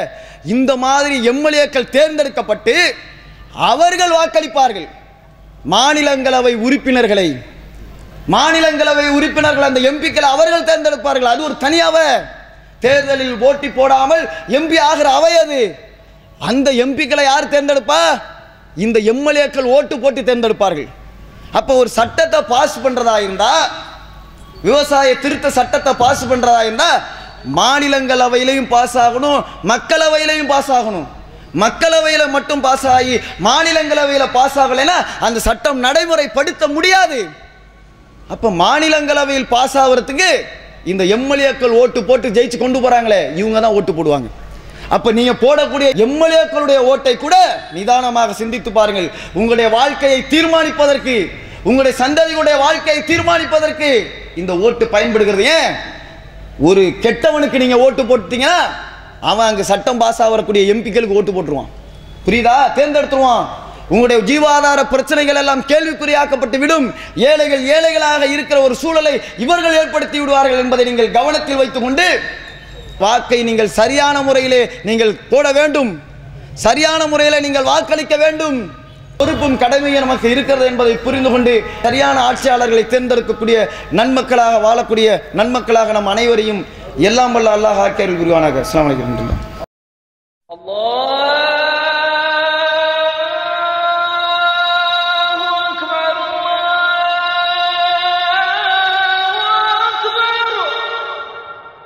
இந்த 0.55 0.72
மாதிரி 0.84 1.14
எம்எல்ஏக்கள் 1.30 1.92
தேர்ந்தெடுக்கப்பட்டு 1.96 2.74
அவர்கள் 3.70 4.16
வாக்களிப்பார்கள். 4.18 4.88
மாநிலங்களவை 5.74 6.53
உறுப்பினர்களை. 6.66 7.28
மாநிலங்களவை 8.34 9.07
உறுப்பினர்கள் 9.16 9.68
அந்த 9.68 9.80
எம்பிக்களை 9.90 10.28
அவர்கள் 10.36 10.68
தேர்ந்தெடுப்பார்கள். 10.70 11.32
அது 11.34 11.42
ஒரு 11.48 11.57
தனியாக 11.64 11.98
தேர்தலில் 12.84 13.40
போட்டி 13.42 13.68
போடாமல் 13.78 14.22
எம்பி 14.59 14.78
ஆகிற 14.90 15.09
அவை 15.18 15.32
அது. 15.44 15.61
அந்த 16.49 16.68
எம்பிக்களை 16.84 17.24
யார் 17.30 17.53
தேர்ந்தெடுப்பா? 17.55 18.03
இந்த 18.84 18.99
எம்எல்ஏக்கள் 19.12 19.72
ஓட்டு 19.76 19.95
போட்டு 20.03 20.20
தேர்ந்தெடுப்பார்கள். 20.28 20.88
அப்போ 21.59 21.72
ஒரு 21.80 21.90
சட்டத்தை 21.99 22.38
பாஸ் 22.53 22.76
பண்ணுறதா 22.84 23.16
இருந்தா 23.26 23.51
விவசாய 24.66 25.09
திருத்த 25.24 25.47
சட்டத்தை 25.59 25.93
பாஸ் 26.03 26.22
பண்றதா 26.30 26.61
இருந்தா 26.68 26.90
மாநிலங்களவையிலையும் 27.59 28.70
பாஸ் 28.74 28.97
ஆகணும் 29.05 29.40
மக்களவையிலையும் 29.70 30.51
பாஸ் 30.53 30.70
ஆகணும். 30.78 31.07
மக்களவையில் 31.62 32.32
மட்டும் 32.34 32.62
பாஸ் 32.66 32.86
ஆகி 32.97 33.14
மாநிலங்களவையில் 33.47 34.32
பாஸ் 34.36 34.59
ஆகலைன்னா 34.64 34.99
அந்த 35.26 35.38
சட்டம் 35.49 35.82
நடைமுறைப்படுத்த 35.86 36.66
முடியாது. 36.76 37.18
அப்போ 38.34 38.49
மாநிலங்களவையில் 38.64 39.51
பாஸ் 39.55 39.76
ஆகிறதுக்கு 39.82 40.30
இந்த 40.93 41.03
எம்எல்ஏக்கள் 41.16 41.78
ஓட்டு 41.80 42.01
போட்டு 42.11 42.36
ஜெயிச்சு 42.36 42.59
கொண்டு 42.62 42.78
போகிறாங்களே 42.84 43.20
இவங்க 43.40 43.59
தான் 43.64 43.76
ஓட்டு 43.78 43.93
போடுவாங்க. 43.99 44.30
அப்ப 44.95 45.12
நீங்க 45.18 45.32
போடக்கூடிய 45.45 45.88
எம்எல்ஏக்களுடைய 46.05 46.78
ஓட்டை 46.90 47.16
கூட 47.16 47.36
நிதானமாக 47.76 48.32
சிந்தித்து 48.32 48.72
பாருங்கள். 48.72 49.09
உங்களுடைய 49.38 49.68
வாழ்க்கையை 49.78 50.18
தீர்மானிப்பதற்கு 50.32 51.14
உங்களுடைய 51.68 51.95
சந்ததிகளுடைய 52.03 52.57
வாழ்க்கையை 52.59 53.01
தீர்மானிப்பதற்கு 53.11 53.90
இந்த 54.40 54.53
ஓட்டு 54.66 54.84
பயன்படுகிறது. 54.95 55.45
ஏன்? 55.59 55.72
ஒரு 56.68 56.82
கெட்டவனுக்கு 57.05 57.59
நீங்க 57.64 57.78
ஓட்டு 57.78 58.03
போட்டீங்கன்னா 58.03 58.57
அவன் 59.30 59.47
அங்கே 59.47 59.62
சட்டம் 59.62 59.99
பாஸ் 59.99 60.22
ஆகக்கூடிய 60.22 60.74
எம்பிக்களுக்கு 60.74 61.18
ஓட்டு 61.18 61.32
போட்டுருவான். 61.32 61.70
புரியுதா? 62.26 62.57
தேர்ந்தெடுத்துருவான். 62.76 63.45
உங்களுடைய 63.88 64.18
ஜீவாதார 64.30 64.80
பிரச்சனைகள் 64.90 65.40
எல்லாம் 65.43 65.62
கேள்விக்குறியாக்கப்பட்டு 65.72 66.59
விடும். 66.59 66.86
ஏழைகள் 67.30 67.64
ஏழைகளாக 67.74 68.26
இருக்கிற 68.26 68.61
ஒரு 68.61 68.74
சூழலை 68.74 69.14
இவர்கள் 69.38 69.78
ஏற்படுத்தி 69.80 70.18
விடுவார்கள் 70.20 70.59
என்பதை 70.59 70.84
நீங்கள் 70.84 71.11
கவனத்தில் 71.11 71.61
வைத்துக்கொண்டு 71.62 72.07
வாக்கை 73.07 73.40
நீங்கள் 73.48 73.76
சரியான 73.80 74.16
முறையிலே 74.28 74.62
நீங்கள் 74.88 75.12
போட 75.32 75.46
வேண்டும். 75.59 75.90
சரியான 76.66 77.03
முறையில் 77.12 77.44
நீங்கள் 77.46 77.68
வாக்களிக்க 77.72 78.14
வேண்டும். 78.24 78.59
பொறுப்பும் 79.20 79.57
கடமையும் 79.62 80.05
நமக்கு 80.05 80.26
இருக்கிறது 80.34 80.64
என்பதை 80.70 80.94
புரிந்து 81.07 81.30
கொண்டு 81.32 81.55
சரியான 81.84 82.16
ஆட்சியாளர்களை 82.28 82.84
தேர்ந்தெடுக்கக்கூடிய 82.92 83.57
நன்மக்களாக 83.98 84.61
வாழக்கூடிய 84.66 85.09
நன்மக்களாக 85.40 85.92
நம் 85.98 86.12
அனைவரையும் 86.14 86.62
எல்லாம் 87.09 87.34
வல்ல 87.36 87.57
அல்லாஹ் 87.57 87.82
ஆக்கியர்கள் 87.86 88.20
குருவானாக 88.22 88.62
அஸ்லாம் 88.64 88.86
வலைக்கம் 88.88 89.16
அல்லாஹ் 90.50 91.61